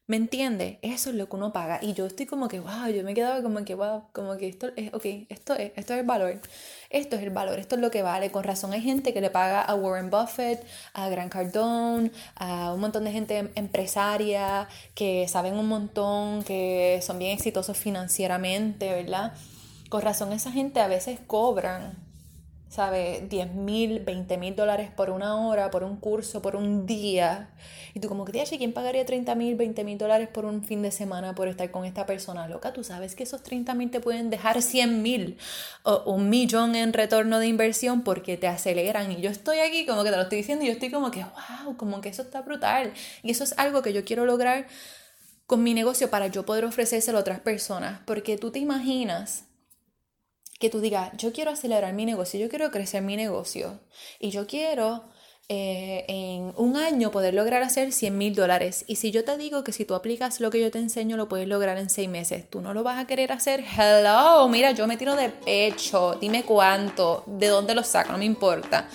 ¿Me 0.09 0.17
entiende? 0.17 0.79
Eso 0.83 1.11
es 1.11 1.17
lo 1.17 1.29
que 1.29 1.35
uno 1.35 1.53
paga. 1.53 1.81
Y 1.83 1.93
yo 1.93 2.07
estoy 2.07 2.27
como 2.27 2.47
que, 2.47 2.61
wow, 2.61 2.87
yo 2.95 3.03
me 3.03 3.13
quedaba 3.13 3.43
como 3.43 3.65
que, 3.65 3.75
wow, 3.75 4.05
como 4.13 4.37
que 4.37 4.47
esto 4.47 4.69
es, 4.77 4.95
ok, 4.95 5.05
esto 5.29 5.55
es, 5.55 5.73
esto 5.75 5.95
es 5.95 6.01
el 6.01 6.07
valor. 6.07 6.41
Esto 6.91 7.17
es 7.17 7.23
el 7.25 7.31
valor, 7.31 7.59
esto 7.59 7.75
es 7.75 7.81
lo 7.81 7.91
que 7.91 8.03
vale. 8.03 8.31
Con 8.31 8.45
razón 8.45 8.73
hay 8.73 8.83
gente 8.83 9.13
que 9.13 9.21
le 9.21 9.31
paga 9.31 9.63
a 9.63 9.75
Warren 9.75 10.09
Buffett, 10.09 10.65
a 10.95 11.09
Grant 11.09 11.33
Cardone, 11.33 12.13
a 12.37 12.73
un 12.73 12.81
montón 12.81 13.03
de 13.03 13.11
gente 13.11 13.51
empresaria 13.57 14.69
que 14.95 15.27
saben 15.27 15.55
un 15.55 15.67
montón, 15.67 16.45
que 16.45 17.01
son 17.03 17.19
bien 17.19 17.33
exitosos 17.33 17.77
financieramente, 17.77 18.93
¿verdad? 18.93 19.33
Con 19.89 20.03
razón 20.03 20.33
esa 20.33 20.53
gente 20.53 20.81
a 20.81 20.87
veces 20.87 21.19
cobran 21.27 22.06
¿sabes? 22.69 23.29
10 23.29 23.55
mil, 23.55 24.01
20 24.01 24.39
mil 24.39 24.57
dólares 24.57 24.91
por 24.95 25.11
una 25.11 25.37
hora, 25.37 25.71
por 25.71 25.85
un 25.85 25.97
curso, 25.97 26.43
por 26.43 26.57
un 26.57 26.87
día. 26.87 27.51
Y 27.95 28.01
tú 28.01 28.09
como 28.09 28.25
que, 28.25 28.45
¿quién 28.45 28.73
pagaría 28.73 29.07
30 29.07 29.35
mil, 29.35 29.55
20 29.55 29.85
mil 29.85 29.97
dólares 29.97 30.29
por 30.29 30.45
un 30.45 30.63
fin 30.63 30.83
de 30.83 30.91
semana 30.91 31.35
por 31.35 31.49
estar 31.49 31.71
con 31.71 31.85
esta 31.85 32.05
persona 32.07 32.49
loca? 32.49 32.73
Tú 32.73 32.85
sabes 32.85 33.15
que 33.15 33.23
esos 33.23 33.43
30 33.43 33.75
mil 33.75 33.91
te 33.91 34.01
pueden 34.01 34.31
dejar 34.31 34.61
100 34.61 35.03
mil 35.03 35.39
o 35.83 36.03
un 36.13 36.29
millón 36.29 36.75
en 36.75 36.93
retorno 36.93 37.39
de 37.39 37.47
inversión 37.47 38.03
porque 38.03 38.37
te 38.37 38.49
aceleran. 38.49 39.13
Y 39.13 39.21
yo 39.21 39.31
estoy 39.31 39.61
aquí 39.61 39.87
como 39.87 40.05
que 40.05 40.11
te 40.11 40.17
lo 40.17 40.23
estoy 40.25 40.39
diciendo 40.39 40.65
y 40.65 40.69
yo 40.69 40.75
estoy 40.75 40.91
como 40.91 41.11
que, 41.11 41.25
wow, 41.25 41.77
como 41.77 42.01
que 42.01 42.09
eso 42.09 42.23
está 42.23 42.43
brutal. 42.43 42.93
Y 43.23 43.31
eso 43.31 43.45
es 43.45 43.57
algo 43.59 43.83
que 43.83 43.93
yo 43.93 44.05
quiero 44.05 44.27
lograr 44.27 44.67
con 45.47 45.63
mi 45.63 45.73
negocio 45.73 46.11
para 46.11 46.27
yo 46.27 46.45
poder 46.45 46.65
ofrecérselo 46.65 47.19
a 47.19 47.21
otras 47.21 47.41
personas. 47.41 48.01
Porque 48.05 48.37
tú 48.37 48.51
te 48.51 48.59
imaginas 48.59 49.45
que 50.59 50.71
tú 50.71 50.81
digas, 50.81 51.11
yo 51.17 51.33
quiero 51.33 51.51
acelerar 51.51 51.93
mi 51.93 52.07
negocio, 52.07 52.41
yo 52.41 52.49
quiero 52.49 52.71
crecer 52.71 53.03
mi 53.03 53.17
negocio 53.17 53.81
y 54.19 54.31
yo 54.31 54.47
quiero 54.47 55.05
eh, 55.49 56.05
en 56.09 56.53
un 56.57 56.77
año 56.77 57.13
poder 57.13 57.35
lograr 57.35 57.63
hacer 57.63 57.93
100 57.93 58.19
mil 58.19 58.35
dólares. 58.35 58.85
Y 58.89 58.97
si 58.97 59.11
yo 59.13 59.25
te 59.25 59.37
digo 59.37 59.63
que 59.63 59.73
si 59.73 59.85
tú 59.85 59.95
aplicas 59.95 60.41
lo 60.41 60.51
que 60.51 60.61
yo 60.61 60.71
te 60.71 60.79
enseño, 60.79 61.17
lo 61.17 61.29
puedes 61.29 61.47
lograr 61.47 61.79
en 61.79 61.89
seis 61.89 62.09
meses, 62.09 62.49
¿tú 62.51 62.61
no 62.61 62.75
lo 62.75 62.83
vas 62.83 62.99
a 62.99 63.07
querer 63.07 63.33
hacer? 63.33 63.63
Hello, 63.79 64.49
mira, 64.49 64.73
yo 64.73 64.87
me 64.87 64.97
tiro 64.97 65.15
de 65.15 65.29
pecho, 65.29 66.17
dime 66.21 66.43
cuánto, 66.45 67.23
de 67.27 67.49
dónde 67.49 67.75
lo 67.75 67.85
saco, 67.85 68.13
no 68.13 68.19
me 68.19 68.25
importa. 68.25 68.89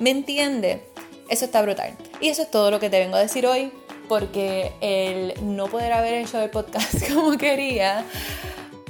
¿Me 0.00 0.10
entiende? 0.10 0.82
Eso 1.30 1.46
está 1.46 1.62
brutal. 1.62 1.96
Y 2.20 2.28
eso 2.28 2.42
es 2.42 2.50
todo 2.50 2.70
lo 2.70 2.80
que 2.80 2.90
te 2.90 2.98
vengo 2.98 3.16
a 3.16 3.20
decir 3.20 3.46
hoy, 3.46 3.72
porque 4.08 4.72
el 4.82 5.32
no 5.56 5.68
poder 5.68 5.92
haber 5.92 6.14
hecho 6.14 6.42
el 6.42 6.50
podcast 6.50 7.08
como 7.14 7.38
quería 7.38 8.04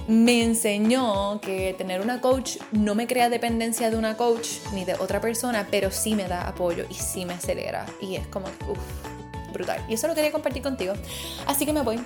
me 0.09 0.43
enseñó 0.43 1.41
que 1.41 1.75
tener 1.75 2.01
una 2.01 2.21
coach 2.21 2.59
no 2.73 2.95
me 2.95 3.07
crea 3.07 3.31
dependencia 3.31 3.91
de 3.91 3.97
una 3.97 4.17
coach 4.17 4.49
ni 4.73 4.85
de 4.85 4.95
otra 4.95 5.21
persona, 5.21 5.67
pero 5.71 5.91
sí 5.91 6.15
me 6.15 6.29
da 6.29 6.47
apoyo 6.47 6.85
y 6.91 6.95
sí 6.95 7.25
me 7.25 7.35
acelera. 7.35 7.87
Y 8.01 8.17
es 8.17 8.27
como, 8.27 8.47
uff, 8.69 9.53
brutal. 9.53 9.85
Y 9.89 9.95
eso 9.95 10.07
lo 10.07 10.15
quería 10.15 10.33
compartir 10.33 10.63
contigo. 10.63 10.95
Así 11.47 11.65
que 11.65 11.73
me 11.73 11.83
voy 11.83 11.99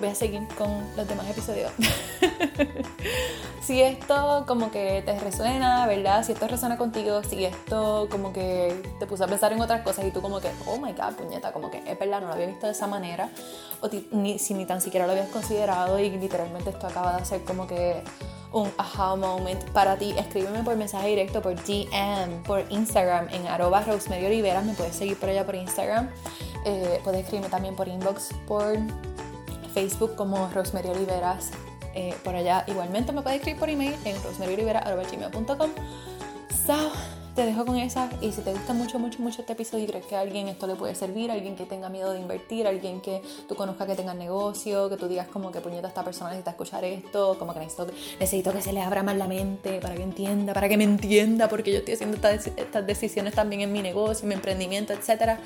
voy 0.00 0.08
a 0.08 0.14
seguir 0.14 0.46
con 0.56 0.84
los 0.96 1.06
demás 1.06 1.28
episodios. 1.28 1.70
si 3.62 3.80
esto 3.82 4.44
como 4.46 4.70
que 4.70 5.02
te 5.04 5.18
resuena, 5.20 5.86
¿verdad? 5.86 6.24
Si 6.24 6.32
esto 6.32 6.48
resuena 6.48 6.76
contigo, 6.76 7.22
si 7.22 7.44
esto 7.44 8.08
como 8.10 8.32
que 8.32 8.82
te 8.98 9.06
puso 9.06 9.24
a 9.24 9.26
pensar 9.28 9.52
en 9.52 9.60
otras 9.60 9.82
cosas 9.82 10.06
y 10.06 10.10
tú 10.10 10.20
como 10.20 10.40
que, 10.40 10.50
oh 10.66 10.78
my 10.78 10.92
god, 10.92 11.14
puñeta, 11.14 11.52
como 11.52 11.70
que 11.70 11.78
es 11.86 11.98
verdad, 11.98 12.20
no 12.20 12.28
lo 12.28 12.32
había 12.32 12.46
visto 12.46 12.66
de 12.66 12.72
esa 12.72 12.86
manera, 12.86 13.30
o 13.80 13.88
ni, 14.12 14.38
si 14.38 14.54
ni 14.54 14.66
tan 14.66 14.80
siquiera 14.80 15.06
lo 15.06 15.12
habías 15.12 15.28
considerado 15.28 15.98
y 15.98 16.10
literalmente 16.10 16.70
esto 16.70 16.86
acaba 16.86 17.16
de 17.16 17.24
ser 17.24 17.44
como 17.44 17.66
que 17.66 18.02
un 18.52 18.70
aha 18.78 19.14
moment 19.14 19.62
para 19.70 19.96
ti, 19.96 20.14
escríbeme 20.18 20.62
por 20.62 20.76
mensaje 20.76 21.08
directo, 21.08 21.40
por 21.40 21.54
DM, 21.54 22.42
por 22.44 22.64
Instagram, 22.70 23.28
en 23.30 23.46
arroba 23.46 23.82
Rosemary 23.82 24.42
me 24.42 24.74
puedes 24.74 24.96
seguir 24.96 25.16
por 25.18 25.28
allá 25.28 25.46
por 25.46 25.54
Instagram, 25.54 26.10
eh, 26.64 27.00
puedes 27.04 27.20
escribirme 27.20 27.50
también 27.50 27.76
por 27.76 27.86
inbox, 27.86 28.30
por 28.48 28.76
Facebook 29.72 30.14
como 30.16 30.48
Rosemary 30.50 30.88
Oliveras 30.88 31.50
eh, 31.94 32.14
por 32.22 32.34
allá. 32.34 32.64
Igualmente 32.66 33.12
me 33.12 33.22
puedes 33.22 33.38
escribir 33.38 33.60
por 33.60 33.68
email 33.68 33.94
en 34.04 34.22
rosemaryrivera.com. 34.22 35.70
So, 36.66 36.92
te 37.40 37.46
dejo 37.46 37.64
con 37.64 37.78
esa 37.78 38.10
y 38.20 38.32
si 38.32 38.42
te 38.42 38.52
gusta 38.52 38.74
mucho, 38.74 38.98
mucho, 38.98 39.22
mucho 39.22 39.40
este 39.40 39.54
episodio 39.54 39.84
y 39.84 39.86
crees 39.86 40.04
que 40.04 40.14
a 40.14 40.20
alguien 40.20 40.48
esto 40.48 40.66
le 40.66 40.74
puede 40.74 40.94
servir, 40.94 41.30
alguien 41.30 41.56
que 41.56 41.64
tenga 41.64 41.88
miedo 41.88 42.12
de 42.12 42.20
invertir, 42.20 42.66
alguien 42.66 43.00
que 43.00 43.22
tú 43.48 43.54
conozcas 43.54 43.86
que 43.86 43.94
tenga 43.94 44.12
negocio, 44.12 44.90
que 44.90 44.98
tú 44.98 45.08
digas 45.08 45.26
como 45.28 45.50
que 45.50 45.62
puñeta 45.62 45.88
esta 45.88 46.04
persona 46.04 46.28
necesita 46.28 46.50
escuchar 46.50 46.84
esto, 46.84 47.38
como 47.38 47.54
que 47.54 47.60
necesito, 47.60 48.52
que 48.52 48.60
se 48.60 48.74
le 48.74 48.82
abra 48.82 49.02
más 49.02 49.16
la 49.16 49.26
mente 49.26 49.80
para 49.80 49.94
que 49.94 50.02
entienda, 50.02 50.52
para 50.52 50.68
que 50.68 50.76
me 50.76 50.84
entienda, 50.84 51.48
porque 51.48 51.72
yo 51.72 51.78
estoy 51.78 51.94
haciendo 51.94 52.18
estas, 52.28 52.86
decisiones 52.86 53.32
también 53.32 53.62
en 53.62 53.72
mi 53.72 53.80
negocio, 53.80 54.24
en 54.24 54.28
mi 54.28 54.34
emprendimiento, 54.34 54.92
etc. 54.92 55.38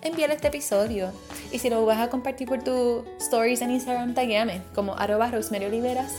Envíale 0.00 0.34
este 0.34 0.46
episodio. 0.46 1.10
Y 1.50 1.58
si 1.58 1.70
lo 1.70 1.84
vas 1.84 1.98
a 1.98 2.08
compartir 2.08 2.46
por 2.46 2.62
tus 2.62 3.02
stories 3.18 3.62
en 3.62 3.72
Instagram, 3.72 4.14
taguéame 4.14 4.62
como 4.76 4.94
arroba 4.94 5.28
Rosemary 5.28 5.64
Oliveras. 5.64 6.12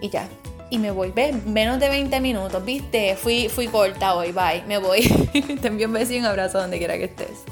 Y 0.00 0.10
ya, 0.10 0.28
y 0.72 0.78
me 0.78 0.90
voy. 0.90 1.10
¿Ves? 1.10 1.44
Menos 1.44 1.78
de 1.78 1.90
20 1.90 2.18
minutos, 2.20 2.64
¿viste? 2.64 3.14
Fui, 3.14 3.50
fui 3.50 3.68
corta 3.68 4.14
hoy, 4.14 4.32
bye, 4.32 4.64
me 4.66 4.78
voy. 4.78 5.02
Te 5.60 5.68
envío 5.68 5.86
un 5.86 5.92
beso 5.92 6.14
y 6.14 6.18
un 6.18 6.24
abrazo 6.24 6.58
donde 6.58 6.78
quiera 6.78 6.96
que 6.96 7.04
estés. 7.04 7.42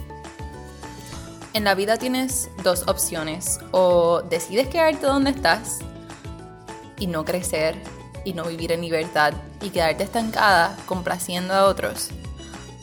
En 1.53 1.65
la 1.65 1.75
vida 1.75 1.99
tienes 1.99 2.49
dos 2.65 2.85
opciones. 2.89 3.61
O 3.73 4.23
decides 4.23 4.69
quedarte 4.69 5.07
donde 5.07 5.33
estás 5.33 5.81
y 6.99 7.09
no 7.09 7.27
crecer 7.27 7.77
y 8.25 8.33
no 8.33 8.45
vivir 8.45 8.73
en 8.73 8.81
libertad 8.81 9.35
y 9.61 9.69
quedarte 9.69 10.03
estancada 10.03 10.75
complaciendo 10.87 11.53
a 11.53 11.67
otros. 11.67 12.09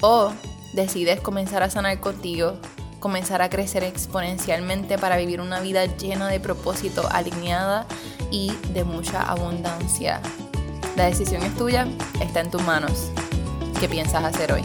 O 0.02 0.32
decides 0.73 1.19
comenzar 1.19 1.63
a 1.63 1.71
sanar 1.71 2.00
contigo, 2.00 2.58
comenzar 3.00 3.41
a 3.41 3.50
crecer 3.50 3.84
exponencialmente 3.84 5.00
para 5.00 5.17
vivir 5.17 5.41
una 5.41 5.62
vida 5.62 5.88
llena 5.97 6.28
de 6.28 6.39
propósito, 6.39 7.10
alineada 7.12 7.88
y 8.32 8.52
de 8.74 8.84
mucha 8.84 9.24
abundancia. 9.24 10.22
La 10.96 11.06
decisión 11.06 11.44
es 11.44 11.56
tuya, 11.56 11.88
está 12.22 12.42
en 12.42 12.52
tus 12.52 12.63
manos. 12.63 13.12
¿Qué 13.80 13.88
piensas 13.88 14.24
hacer 14.24 14.52
hoy? 14.52 14.63